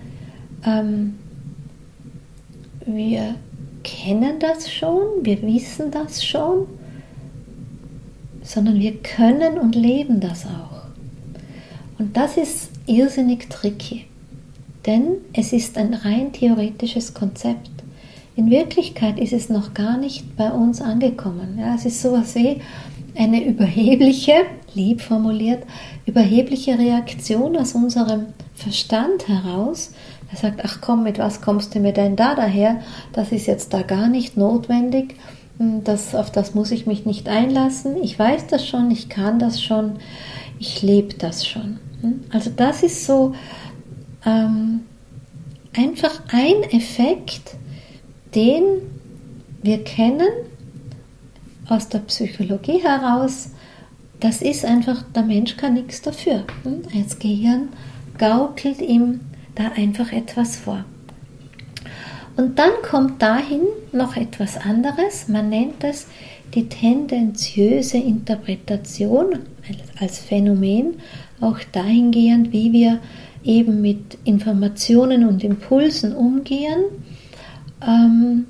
ähm, 0.65 1.15
wir 2.86 3.36
kennen 3.88 4.39
das 4.39 4.69
schon, 4.71 5.23
wir 5.23 5.41
wissen 5.41 5.91
das 5.91 6.23
schon, 6.23 6.67
sondern 8.43 8.80
wir 8.80 8.97
können 8.97 9.58
und 9.58 9.76
leben 9.76 10.19
das 10.19 10.45
auch. 10.45 10.84
Und 11.97 12.15
das 12.17 12.38
ist 12.38 12.69
irrsinnig 12.86 13.50
tricky, 13.50 14.06
denn 14.86 15.17
es 15.34 15.54
ist 15.54 15.78
ein 15.78 15.93
rein 15.93 16.34
theoretisches 16.34 17.13
Konzept. 17.13 17.71
In 18.36 18.50
Wirklichkeit 18.50 19.17
ist 19.19 19.34
es 19.34 19.50
noch 19.50 19.73
gar 19.73 19.97
nicht 19.97 20.36
bei 20.36 20.52
uns 20.52 20.82
angekommen. 20.82 21.58
Ja, 21.58 21.73
es 21.73 21.86
ist 21.86 22.02
sowas 22.02 22.36
wie 22.36 22.62
eine 23.15 23.43
überhebliche, 23.43 24.34
lieb 24.76 25.02
formuliert, 25.02 25.63
überhebliche 26.06 26.78
Reaktion 26.78 27.58
aus 27.58 27.73
unserem 27.73 28.28
Verstand 28.54 29.28
heraus, 29.28 29.91
er 30.29 30.37
sagt, 30.37 30.61
ach 30.63 30.79
komm, 30.81 31.03
mit 31.03 31.19
was 31.19 31.41
kommst 31.41 31.73
du 31.73 31.79
mir 31.79 31.93
denn 31.93 32.15
da 32.15 32.35
daher? 32.35 32.81
Das 33.13 33.31
ist 33.31 33.45
jetzt 33.45 33.73
da 33.73 33.81
gar 33.81 34.07
nicht 34.07 34.35
notwendig. 34.35 35.15
Hm, 35.57 35.83
das, 35.83 36.15
auf 36.15 36.31
das 36.31 36.53
muss 36.53 36.71
ich 36.71 36.85
mich 36.85 37.05
nicht 37.05 37.29
einlassen. 37.29 37.95
Ich 38.03 38.17
weiß 38.17 38.47
das 38.47 38.67
schon, 38.67 38.91
ich 38.91 39.09
kann 39.09 39.39
das 39.39 39.61
schon, 39.61 39.99
ich 40.59 40.81
lebe 40.81 41.15
das 41.15 41.47
schon. 41.47 41.79
Hm? 42.01 42.21
Also 42.31 42.51
das 42.55 42.83
ist 42.83 43.05
so 43.05 43.33
ähm, 44.25 44.81
einfach 45.75 46.21
ein 46.31 46.63
Effekt, 46.71 47.55
den 48.35 48.63
wir 49.61 49.83
kennen 49.83 50.27
aus 51.69 51.87
der 51.89 51.99
Psychologie 51.99 52.83
heraus. 52.83 53.51
Das 54.19 54.41
ist 54.41 54.65
einfach, 54.65 55.03
der 55.15 55.23
Mensch 55.23 55.57
kann 55.57 55.75
nichts 55.75 56.01
dafür. 56.01 56.43
Hm? 56.63 56.81
Das 56.93 57.17
Gehirn 57.17 57.69
gaukelt 58.17 58.81
ihm 58.81 59.21
da 59.58 59.72
einfach 59.76 60.12
etwas 60.12 60.58
vor. 60.58 60.86
Und 62.36 62.60
dann 62.60 62.70
kommt 62.88 63.22
dahin 63.22 63.62
noch 63.91 64.15
etwas 64.15 64.58
anderes, 64.58 65.28
man 65.28 65.50
nennt 65.50 65.84
es 65.84 66.08
die 66.54 66.70
tendenziöse 66.70 67.98
Interpretation 67.98 69.39
als 70.00 70.20
Phänomen, 70.20 70.96
auch 71.41 71.60
dahingehend, 71.72 72.54
wie 72.54 72.72
wir 72.72 73.00
eben 73.43 73.82
mit 73.82 74.17
Informationen 74.24 75.28
und 75.28 75.43
Impulsen 75.43 76.15
umgehen. 76.15 76.84
Ähm, 77.82 78.46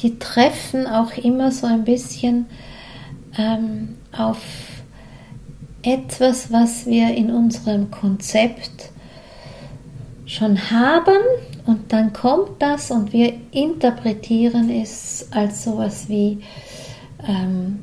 die 0.00 0.18
treffen 0.18 0.86
auch 0.86 1.16
immer 1.16 1.50
so 1.50 1.66
ein 1.66 1.84
bisschen 1.84 2.46
ähm, 3.36 3.96
auf 4.16 4.42
etwas, 5.82 6.52
was 6.52 6.86
wir 6.86 7.14
in 7.14 7.30
unserem 7.30 7.90
Konzept 7.90 8.91
schon 10.32 10.70
haben 10.70 11.18
und 11.66 11.92
dann 11.92 12.12
kommt 12.12 12.60
das 12.60 12.90
und 12.90 13.12
wir 13.12 13.34
interpretieren 13.50 14.70
es 14.70 15.28
als 15.30 15.64
sowas 15.64 16.08
wie, 16.08 16.38
ähm, 17.28 17.80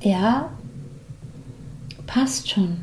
ja, 0.00 0.48
passt 2.06 2.48
schon. 2.48 2.78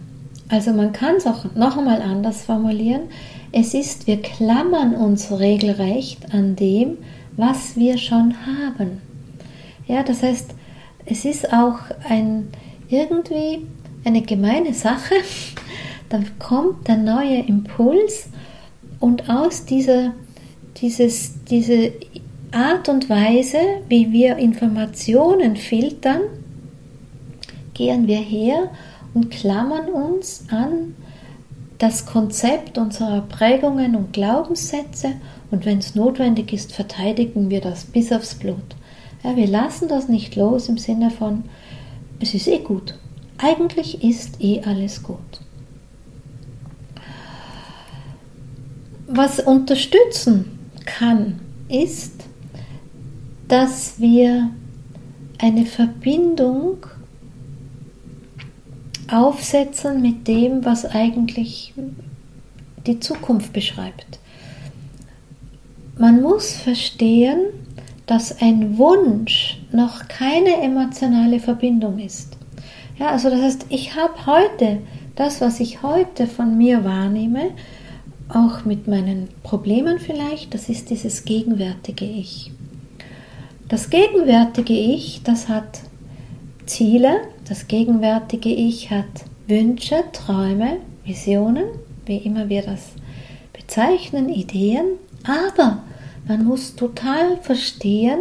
Also 0.48 0.74
man 0.74 0.94
kann 0.94 1.16
es 1.16 1.26
auch 1.26 1.46
noch 1.56 1.78
einmal 1.78 2.02
anders 2.02 2.44
formulieren. 2.44 3.04
Es 3.52 3.74
ist, 3.74 4.06
wir 4.06 4.22
klammern 4.22 4.96
uns 4.96 5.32
regelrecht 5.32 6.32
an 6.34 6.56
dem, 6.56 6.98
was 7.36 7.76
wir 7.76 7.98
schon 7.98 8.36
haben. 8.46 9.02
Ja, 9.88 10.04
das 10.04 10.22
heißt, 10.22 10.52
es 11.06 11.26
ist 11.26 11.52
auch 11.52 11.80
ein 12.08 12.50
irgendwie 12.90 13.66
eine 14.06 14.22
gemeine 14.22 14.74
Sache. 14.74 15.16
Dann 16.10 16.28
kommt 16.38 16.88
der 16.88 16.98
neue 16.98 17.40
Impuls 17.40 18.30
und 19.00 19.30
aus 19.30 19.66
dieser 19.66 20.14
dieses, 20.78 21.44
diese 21.46 21.94
Art 22.52 22.90
und 22.90 23.10
Weise, 23.10 23.58
wie 23.88 24.12
wir 24.12 24.38
Informationen 24.38 25.56
filtern, 25.56 26.22
gehen 27.74 28.08
wir 28.08 28.18
her 28.18 28.72
und 29.14 29.30
klammern 29.30 29.90
uns 29.90 30.46
an 30.50 30.96
das 31.78 32.06
Konzept 32.06 32.78
unserer 32.78 33.22
Prägungen 33.22 33.96
und 33.96 34.12
Glaubenssätze 34.14 35.14
und 35.52 35.66
wenn 35.66 35.78
es 35.78 35.96
notwendig 35.96 36.52
ist, 36.52 36.74
verteidigen 36.74 37.50
wir 37.50 37.62
das 37.62 37.86
bis 37.86 38.12
aufs 38.12 38.36
Blut. 38.36 38.76
Ja, 39.24 39.36
wir 39.36 39.48
lassen 39.48 39.88
das 39.88 40.10
nicht 40.10 40.36
los 40.36 40.70
im 40.70 40.78
Sinne 40.78 41.10
von, 41.10 41.44
es 42.20 42.34
ist 42.34 42.48
eh 42.48 42.60
gut. 42.60 42.96
Eigentlich 43.38 44.04
ist 44.04 44.42
eh 44.42 44.62
alles 44.66 45.04
gut. 45.04 45.18
Was 49.12 49.40
unterstützen 49.40 50.60
kann, 50.86 51.40
ist, 51.68 52.14
dass 53.48 54.00
wir 54.00 54.52
eine 55.40 55.66
Verbindung 55.66 56.86
aufsetzen 59.12 60.04
mit 60.04 60.28
dem, 60.28 60.64
was 60.64 60.86
eigentlich 60.86 61.74
die 62.86 63.00
Zukunft 63.00 63.52
beschreibt. 63.52 64.20
man 65.98 66.22
muss 66.22 66.54
verstehen, 66.54 67.48
dass 68.06 68.42
ein 68.42 68.78
Wunsch 68.78 69.60
noch 69.72 70.08
keine 70.08 70.62
emotionale 70.62 71.40
Verbindung 71.40 71.98
ist. 72.00 72.38
Ja, 73.00 73.08
also 73.08 73.30
das 73.30 73.42
heißt, 73.42 73.66
ich 73.70 73.96
habe 73.96 74.26
heute 74.26 74.80
das, 75.16 75.42
was 75.42 75.60
ich 75.60 75.82
heute 75.84 76.28
von 76.28 76.58
mir 76.58 76.84
wahrnehme, 76.84 77.52
auch 78.30 78.64
mit 78.64 78.88
meinen 78.88 79.28
Problemen 79.44 80.00
vielleicht, 80.00 80.54
das 80.54 80.70
ist 80.70 80.90
dieses 80.90 81.26
gegenwärtige 81.26 82.06
Ich. 82.06 82.52
Das 83.68 83.90
gegenwärtige 83.90 84.74
Ich, 84.74 85.22
das 85.24 85.50
hat 85.50 85.82
Ziele, 86.66 87.22
das 87.48 87.68
gegenwärtige 87.68 88.50
Ich 88.50 88.92
hat 88.92 89.26
Wünsche, 89.48 90.04
Träume, 90.14 90.78
Visionen, 91.04 91.66
wie 92.06 92.18
immer 92.18 92.50
wir 92.50 92.62
das 92.62 92.90
bezeichnen, 93.52 94.30
Ideen, 94.30 94.86
aber 95.24 95.84
man 96.28 96.46
muss 96.46 96.76
total 96.76 97.38
verstehen, 97.38 98.20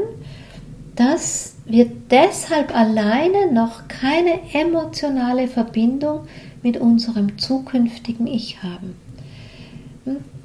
dass 0.96 1.56
wir 1.66 1.90
deshalb 2.10 2.74
alleine 2.74 3.52
noch 3.52 3.86
keine 3.88 4.40
emotionale 4.52 5.46
Verbindung 5.46 6.26
mit 6.62 6.78
unserem 6.78 7.38
zukünftigen 7.38 8.26
Ich 8.26 8.62
haben. 8.62 8.96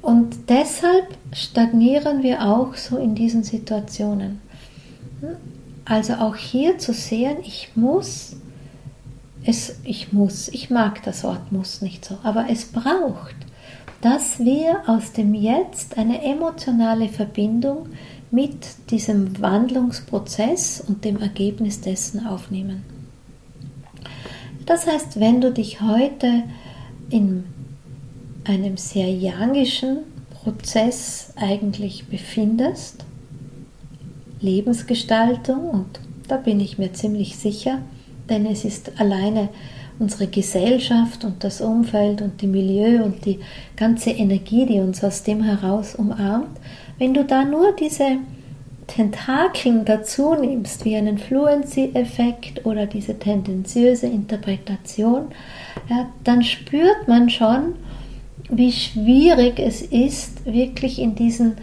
Und 0.02 0.48
deshalb 0.48 1.16
stagnieren 1.32 2.22
wir 2.22 2.42
auch 2.42 2.74
so 2.74 2.96
in 2.96 3.14
diesen 3.14 3.42
Situationen. 3.42 4.40
Also 5.84 6.14
auch 6.14 6.36
hier 6.36 6.78
zu 6.78 6.92
sehen, 6.92 7.38
ich 7.42 7.70
muss, 7.74 8.36
es, 9.44 9.76
ich 9.84 10.12
muss, 10.12 10.48
ich 10.48 10.70
mag 10.70 11.02
das 11.02 11.24
Wort 11.24 11.52
muss 11.52 11.82
nicht 11.82 12.04
so, 12.04 12.18
aber 12.22 12.46
es 12.50 12.66
braucht, 12.66 13.36
dass 14.00 14.38
wir 14.38 14.82
aus 14.86 15.12
dem 15.12 15.34
Jetzt 15.34 15.96
eine 15.96 16.22
emotionale 16.22 17.08
Verbindung 17.08 17.88
mit 18.30 18.90
diesem 18.90 19.40
Wandlungsprozess 19.40 20.84
und 20.86 21.04
dem 21.04 21.18
Ergebnis 21.20 21.80
dessen 21.80 22.26
aufnehmen. 22.26 22.82
Das 24.66 24.86
heißt, 24.86 25.20
wenn 25.20 25.40
du 25.40 25.52
dich 25.52 25.80
heute 25.80 26.42
in 27.10 27.44
einem 28.44 28.76
sehr 28.76 29.08
yangischen 29.08 29.98
Prozess 30.30 31.32
eigentlich 31.36 32.06
befindest, 32.06 33.04
Lebensgestaltung 34.40 35.70
und 35.70 36.00
da 36.28 36.36
bin 36.36 36.60
ich 36.60 36.78
mir 36.78 36.92
ziemlich 36.92 37.36
sicher, 37.36 37.78
denn 38.28 38.46
es 38.46 38.64
ist 38.64 39.00
alleine 39.00 39.48
unsere 39.98 40.26
Gesellschaft 40.26 41.24
und 41.24 41.44
das 41.44 41.60
Umfeld 41.60 42.20
und 42.20 42.40
die 42.42 42.46
Milieu 42.46 43.04
und 43.04 43.24
die 43.24 43.40
ganze 43.76 44.10
Energie, 44.10 44.66
die 44.66 44.80
uns 44.80 45.04
aus 45.04 45.22
dem 45.22 45.42
heraus 45.42 45.94
umarmt, 45.94 46.58
wenn 46.98 47.14
du 47.14 47.24
da 47.24 47.44
nur 47.44 47.72
diese 47.72 48.18
Tentakeln 48.86 49.84
dazu 49.84 50.34
nimmst, 50.34 50.84
wie 50.84 50.96
einen 50.96 51.18
Fluency-Effekt 51.18 52.66
oder 52.66 52.86
diese 52.86 53.18
tendenziöse 53.18 54.06
Interpretation, 54.06 55.26
ja, 55.88 56.08
dann 56.22 56.42
spürt 56.42 57.08
man 57.08 57.30
schon, 57.30 57.74
wie 58.48 58.72
schwierig 58.72 59.58
es 59.58 59.82
ist, 59.82 60.44
wirklich 60.44 60.98
in 60.98 61.14
diesen 61.14 61.56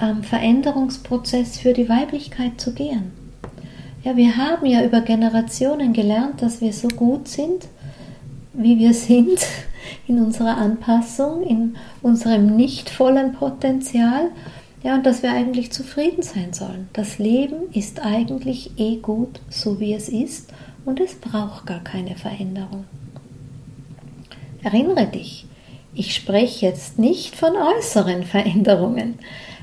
ähm, 0.00 0.22
Veränderungsprozess 0.22 1.58
für 1.58 1.72
die 1.72 1.88
Weiblichkeit 1.88 2.60
zu 2.60 2.72
gehen. 2.72 3.12
Ja, 4.04 4.16
wir 4.16 4.36
haben 4.36 4.66
ja 4.66 4.84
über 4.84 5.00
Generationen 5.00 5.92
gelernt, 5.92 6.42
dass 6.42 6.60
wir 6.60 6.72
so 6.72 6.88
gut 6.88 7.28
sind, 7.28 7.68
wie 8.52 8.78
wir 8.78 8.94
sind 8.94 9.46
in 10.08 10.20
unserer 10.20 10.56
Anpassung, 10.56 11.42
in 11.42 11.76
unserem 12.02 12.56
nicht 12.56 12.90
vollen 12.90 13.32
Potenzial. 13.32 14.30
Ja, 14.82 14.96
und 14.96 15.06
dass 15.06 15.22
wir 15.22 15.30
eigentlich 15.30 15.70
zufrieden 15.70 16.22
sein 16.22 16.52
sollen. 16.52 16.88
Das 16.92 17.18
Leben 17.18 17.72
ist 17.72 18.04
eigentlich 18.04 18.72
eh 18.78 18.96
gut, 18.96 19.40
so 19.48 19.78
wie 19.78 19.94
es 19.94 20.08
ist, 20.08 20.52
und 20.84 20.98
es 20.98 21.14
braucht 21.14 21.66
gar 21.66 21.78
keine 21.84 22.16
Veränderung. 22.16 22.84
Erinnere 24.64 25.06
dich, 25.06 25.46
ich 25.94 26.14
spreche 26.14 26.66
jetzt 26.66 26.98
nicht 26.98 27.36
von 27.36 27.52
äußeren 27.56 28.24
Veränderungen. 28.24 29.18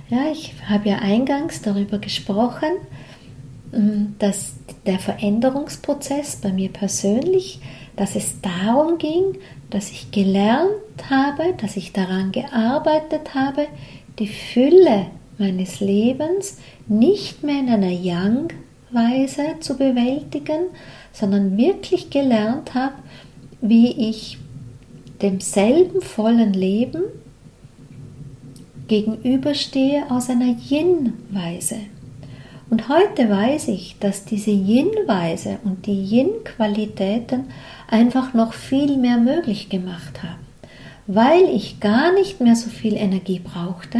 Ja, 0.09 0.31
ich 0.31 0.53
habe 0.67 0.89
ja 0.89 0.99
eingangs 0.99 1.61
darüber 1.61 1.99
gesprochen, 1.99 2.69
mm, 3.71 4.15
dass 4.19 4.53
der 4.85 4.99
Veränderungsprozess 4.99 6.37
bei 6.37 6.51
mir 6.51 6.69
persönlich, 6.69 7.59
dass 7.95 8.15
es 8.15 8.41
darum 8.41 8.97
ging, 8.97 9.37
dass 9.69 9.91
ich 9.91 10.11
gelernt 10.11 10.71
habe, 11.09 11.53
dass 11.61 11.77
ich 11.77 11.93
daran 11.93 12.31
gearbeitet 12.31 13.35
habe, 13.35 13.67
die 14.17 14.27
Fülle 14.27 15.07
meines 15.37 15.79
Lebens 15.79 16.57
nicht 16.87 17.43
mehr 17.43 17.59
in 17.59 17.69
einer 17.69 17.91
Yang-Weise 17.91 19.59
zu 19.59 19.77
bewältigen, 19.77 20.67
sondern 21.11 21.57
wirklich 21.57 22.09
gelernt 22.09 22.73
habe, 22.73 22.95
wie 23.61 24.09
ich 24.09 24.37
demselben 25.21 26.01
vollen 26.01 26.53
Leben 26.53 27.03
gegenüberstehe 28.87 30.09
aus 30.09 30.29
einer 30.29 30.55
Yin-Weise. 30.69 31.77
Und 32.69 32.87
heute 32.87 33.29
weiß 33.29 33.69
ich, 33.69 33.97
dass 33.99 34.25
diese 34.25 34.51
Yin-Weise 34.51 35.57
und 35.63 35.85
die 35.85 36.03
Yin-Qualitäten 36.03 37.45
einfach 37.87 38.33
noch 38.33 38.53
viel 38.53 38.97
mehr 38.97 39.17
möglich 39.17 39.69
gemacht 39.69 40.21
haben, 40.21 40.45
weil 41.07 41.43
ich 41.45 41.79
gar 41.79 42.13
nicht 42.13 42.41
mehr 42.41 42.55
so 42.55 42.69
viel 42.69 42.95
Energie 42.95 43.39
brauchte, 43.39 43.99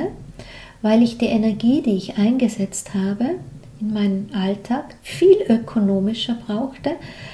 weil 0.82 1.02
ich 1.02 1.18
die 1.18 1.26
Energie, 1.26 1.82
die 1.82 1.96
ich 1.96 2.18
eingesetzt 2.18 2.94
habe 2.94 3.36
in 3.82 3.94
meinem 3.94 4.28
Alltag, 4.34 4.96
viel 5.02 5.38
ökonomischer 5.48 6.38
brauchte. 6.46 6.92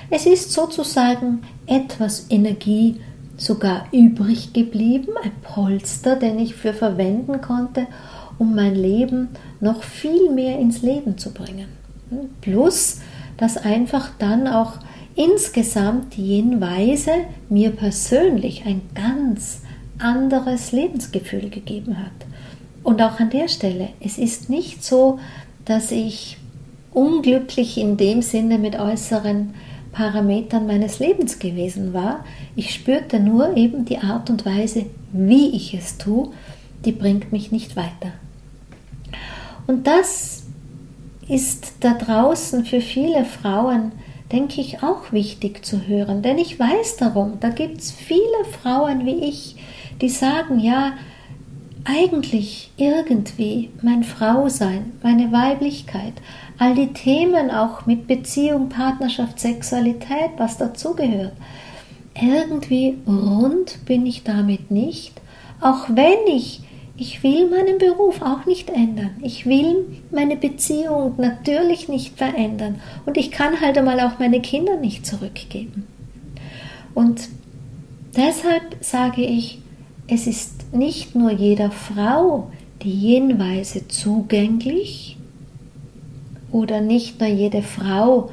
Es 0.10 0.26
ist 0.26 0.52
sozusagen 0.52 1.42
etwas 1.66 2.28
Energie 2.30 3.02
sogar 3.38 3.88
übrig 3.92 4.54
geblieben, 4.54 5.14
ein 5.22 5.32
Polster, 5.42 6.16
den 6.16 6.40
ich 6.40 6.56
für 6.56 6.74
verwenden 6.74 7.42
konnte, 7.42 7.88
um 8.38 8.56
mein 8.56 8.76
Leben 8.76 9.30
noch 9.60 9.84
viel 9.84 10.32
mehr 10.32 10.60
ins 10.60 10.82
Leben 10.82 11.18
zu 11.18 11.34
bringen. 11.34 11.68
Plus, 12.42 13.00
dass 13.38 13.58
einfach 13.58 14.12
dann 14.20 14.48
auch 14.48 14.74
insgesamt 15.16 16.16
die 16.18 16.44
Weise 16.60 17.12
mir 17.50 17.72
persönlich 17.72 18.66
ein 18.66 18.82
ganz 18.94 19.62
anderes 19.98 20.72
Lebensgefühl 20.72 21.50
gegeben 21.50 21.98
hat. 21.98 22.28
Und 22.84 23.02
auch 23.02 23.20
an 23.20 23.30
der 23.30 23.48
Stelle, 23.48 23.90
es 24.00 24.18
ist 24.18 24.50
nicht 24.50 24.84
so, 24.84 25.20
dass 25.64 25.92
ich 25.92 26.38
unglücklich 26.94 27.78
in 27.78 27.98
dem 27.98 28.22
Sinne 28.22 28.60
mit 28.60 28.80
äußeren 28.80 29.54
Parametern 29.96 30.68
meines 30.68 31.00
Lebens 31.00 31.40
gewesen 31.40 31.94
war. 31.94 32.26
Ich 32.56 32.74
spürte 32.74 33.20
nur 33.20 33.56
eben 33.56 33.86
die 33.86 33.98
Art 33.98 34.30
und 34.30 34.46
Weise, 34.46 34.86
wie 35.14 35.56
ich 35.56 35.74
es 35.74 35.98
tue, 35.98 36.32
die 36.84 36.92
bringt 36.92 37.32
mich 37.32 37.52
nicht 37.52 37.76
weiter. 37.76 38.12
Und 39.68 39.88
das 39.88 40.44
ist 41.28 41.76
da 41.80 41.94
draußen 41.94 42.66
für 42.66 42.82
viele 42.82 43.26
Frauen, 43.26 43.94
denke 44.32 44.60
ich, 44.60 44.84
auch 44.84 45.12
wichtig 45.12 45.66
zu 45.66 45.88
hören, 45.88 46.22
denn 46.22 46.38
ich 46.38 46.60
weiß 46.60 46.98
darum, 46.98 47.40
da 47.40 47.50
gibt 47.50 47.80
es 47.80 47.92
viele 47.92 48.46
Frauen 48.62 49.06
wie 49.06 49.30
ich, 49.30 49.56
die 50.02 50.10
sagen, 50.10 50.60
ja, 50.60 50.94
eigentlich 51.86 52.72
irgendwie 52.78 53.70
mein 53.82 54.04
Frausein, 54.04 54.94
meine 55.04 55.32
Weiblichkeit, 55.32 56.14
all 56.58 56.74
die 56.74 56.94
Themen 56.94 57.52
auch 57.52 57.86
mit 57.86 58.08
Beziehung, 58.08 58.70
Partnerschaft, 58.70 59.40
Sexualität, 59.40 60.32
was 60.38 60.58
dazugehört. 60.58 61.34
Irgendwie 62.20 62.98
rund 63.08 63.86
bin 63.86 64.06
ich 64.06 64.24
damit 64.24 64.72
nicht, 64.72 65.22
auch 65.62 65.88
wenn 65.90 66.28
ich, 66.28 66.62
ich 66.98 67.24
will 67.24 67.50
meinen 67.50 67.78
Beruf 67.78 68.22
auch 68.22 68.46
nicht 68.46 68.70
ändern. 68.70 69.12
Ich 69.22 69.46
will 69.46 69.86
meine 70.12 70.38
Beziehung 70.38 71.14
natürlich 71.18 71.88
nicht 71.88 72.18
verändern 72.18 72.82
und 73.06 73.18
ich 73.18 73.32
kann 73.32 73.62
halt 73.62 73.78
einmal 73.78 74.00
auch 74.00 74.18
meine 74.18 74.42
Kinder 74.42 74.78
nicht 74.78 75.06
zurückgeben. 75.06 75.86
Und 76.96 77.30
deshalb 78.16 78.78
sage 78.80 79.24
ich, 79.24 79.60
es 80.08 80.28
ist 80.28 80.74
nicht 80.74 81.16
nur 81.16 81.32
jeder 81.32 81.72
Frau 81.72 82.52
die 82.82 82.94
Jenweise 82.94 83.88
zugänglich, 83.88 85.16
oder 86.56 86.80
nicht 86.80 87.20
nur 87.20 87.28
jede 87.28 87.62
Frau 87.62 88.32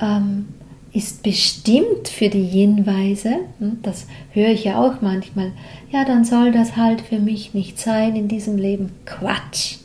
ähm, 0.00 0.46
ist 0.92 1.24
bestimmt 1.24 2.06
für 2.06 2.28
die 2.28 2.44
Yin-Weise. 2.44 3.40
Hm, 3.58 3.78
das 3.82 4.06
höre 4.30 4.50
ich 4.50 4.64
ja 4.64 4.80
auch 4.80 5.00
manchmal. 5.00 5.50
Ja, 5.90 6.04
dann 6.04 6.24
soll 6.24 6.52
das 6.52 6.76
halt 6.76 7.00
für 7.00 7.18
mich 7.18 7.54
nicht 7.54 7.80
sein 7.80 8.14
in 8.14 8.28
diesem 8.28 8.56
Leben. 8.56 8.92
Quatsch. 9.04 9.78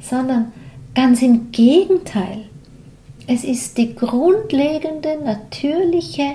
Sondern 0.00 0.52
ganz 0.94 1.20
im 1.20 1.52
Gegenteil. 1.52 2.44
Es 3.26 3.44
ist 3.44 3.76
die 3.76 3.94
grundlegende, 3.94 5.18
natürliche 5.22 6.32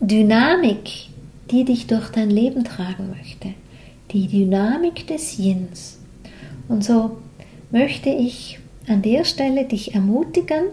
Dynamik, 0.00 1.08
die 1.50 1.64
dich 1.64 1.86
durch 1.86 2.10
dein 2.10 2.30
Leben 2.30 2.64
tragen 2.64 3.10
möchte. 3.16 3.54
die 4.12 4.26
Dynamik 4.26 5.06
des 5.06 5.38
Yins. 5.38 5.98
Und 6.68 6.84
so 6.84 7.18
möchte 7.70 8.10
ich 8.10 8.58
an 8.86 9.02
der 9.02 9.24
Stelle 9.24 9.64
dich 9.64 9.94
ermutigen, 9.94 10.64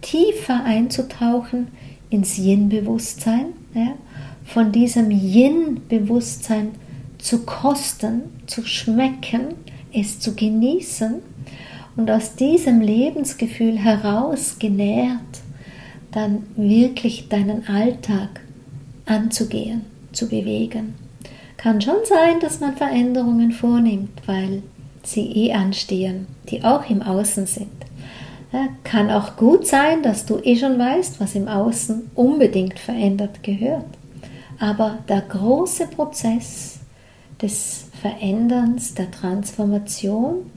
tiefer 0.00 0.64
einzutauchen 0.64 1.68
ins 2.10 2.38
Yin-Bewusstsein, 2.38 3.46
ja, 3.74 3.94
von 4.44 4.72
diesem 4.72 5.10
Yin-Bewusstsein 5.10 6.70
zu 7.18 7.44
kosten, 7.44 8.22
zu 8.46 8.64
schmecken, 8.64 9.54
es 9.92 10.20
zu 10.20 10.34
genießen 10.34 11.16
und 11.96 12.10
aus 12.10 12.36
diesem 12.36 12.80
Lebensgefühl 12.80 13.76
heraus 13.76 14.56
genährt, 14.58 15.20
dann 16.12 16.44
wirklich 16.56 17.28
deinen 17.28 17.66
Alltag 17.66 18.40
anzugehen, 19.06 19.86
zu 20.12 20.28
bewegen. 20.28 20.94
Kann 21.56 21.80
schon 21.80 22.04
sein, 22.04 22.38
dass 22.40 22.60
man 22.60 22.76
Veränderungen 22.76 23.52
vornimmt, 23.52 24.20
weil 24.26 24.62
sie 25.02 25.26
eh 25.32 25.52
anstehen, 25.52 26.26
die 26.50 26.62
auch 26.64 26.88
im 26.90 27.02
Außen 27.02 27.46
sind. 27.46 27.70
Kann 28.84 29.10
auch 29.10 29.36
gut 29.36 29.66
sein, 29.66 30.02
dass 30.02 30.26
du 30.26 30.38
eh 30.38 30.56
schon 30.56 30.78
weißt, 30.78 31.20
was 31.20 31.34
im 31.34 31.48
Außen 31.48 32.10
unbedingt 32.14 32.78
verändert 32.78 33.42
gehört. 33.42 33.86
Aber 34.58 34.98
der 35.08 35.20
große 35.22 35.88
Prozess 35.88 36.78
des 37.42 37.88
Veränderns, 38.00 38.94
der 38.94 39.10
Transformation, 39.10 40.50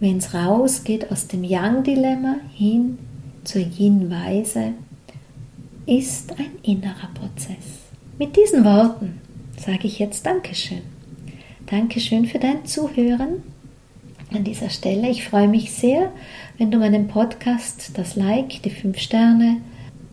wenn 0.00 0.18
es 0.18 0.34
rausgeht 0.34 1.10
aus 1.12 1.28
dem 1.28 1.44
Yang-Dilemma 1.44 2.36
hin 2.52 2.98
zur 3.44 3.62
Yin-Weise, 3.62 4.72
ist 5.86 6.32
ein 6.32 6.50
innerer 6.62 7.10
Prozess. 7.14 7.83
Mit 8.16 8.36
diesen 8.36 8.64
Worten 8.64 9.20
sage 9.58 9.88
ich 9.88 9.98
jetzt 9.98 10.24
Dankeschön. 10.24 10.82
Dankeschön 11.66 12.26
für 12.26 12.38
dein 12.38 12.64
Zuhören 12.64 13.42
an 14.32 14.44
dieser 14.44 14.70
Stelle. 14.70 15.08
Ich 15.10 15.24
freue 15.24 15.48
mich 15.48 15.72
sehr, 15.72 16.12
wenn 16.56 16.70
du 16.70 16.78
meinem 16.78 17.08
Podcast 17.08 17.90
das 17.94 18.14
Like, 18.14 18.62
die 18.62 18.70
5 18.70 18.96
Sterne 18.98 19.56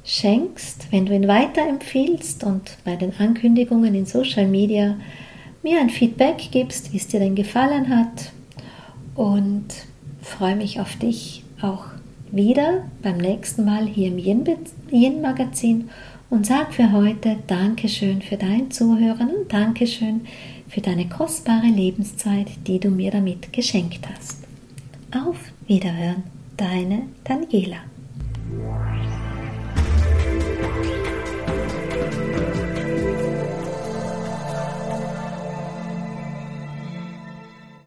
schenkst, 0.03 0.87
wenn 0.89 1.05
du 1.05 1.13
ihn 1.13 1.27
weiterempfiehlst 1.27 2.43
und 2.43 2.75
bei 2.83 2.95
den 2.95 3.13
Ankündigungen 3.19 3.93
in 3.93 4.07
Social 4.07 4.47
Media 4.47 4.95
mir 5.61 5.79
ein 5.79 5.91
Feedback 5.91 6.49
gibst, 6.49 6.93
wie 6.93 6.97
es 6.97 7.07
dir 7.07 7.19
denn 7.19 7.35
gefallen 7.35 7.95
hat. 7.95 8.31
Und 9.13 9.67
freue 10.23 10.55
mich 10.55 10.79
auf 10.79 10.95
dich 10.95 11.43
auch 11.61 11.85
wieder 12.31 12.85
beim 13.03 13.17
nächsten 13.17 13.63
Mal 13.63 13.85
hier 13.85 14.07
im 14.07 14.17
Yin-Magazin 14.17 15.89
und 16.31 16.45
sag 16.45 16.73
für 16.73 16.91
heute 16.93 17.37
Dankeschön 17.45 18.21
für 18.21 18.37
dein 18.37 18.71
Zuhören 18.71 19.29
und 19.29 19.53
Dankeschön 19.53 20.21
für 20.69 20.79
deine 20.79 21.07
kostbare 21.09 21.67
Lebenszeit, 21.67 22.47
die 22.65 22.79
du 22.79 22.89
mir 22.89 23.11
damit 23.11 23.51
geschenkt 23.51 24.07
hast. 24.11 24.37
Auf 25.13 25.37
Wiederhören, 25.67 26.23
deine 26.55 27.03
Daniela. 27.25 27.81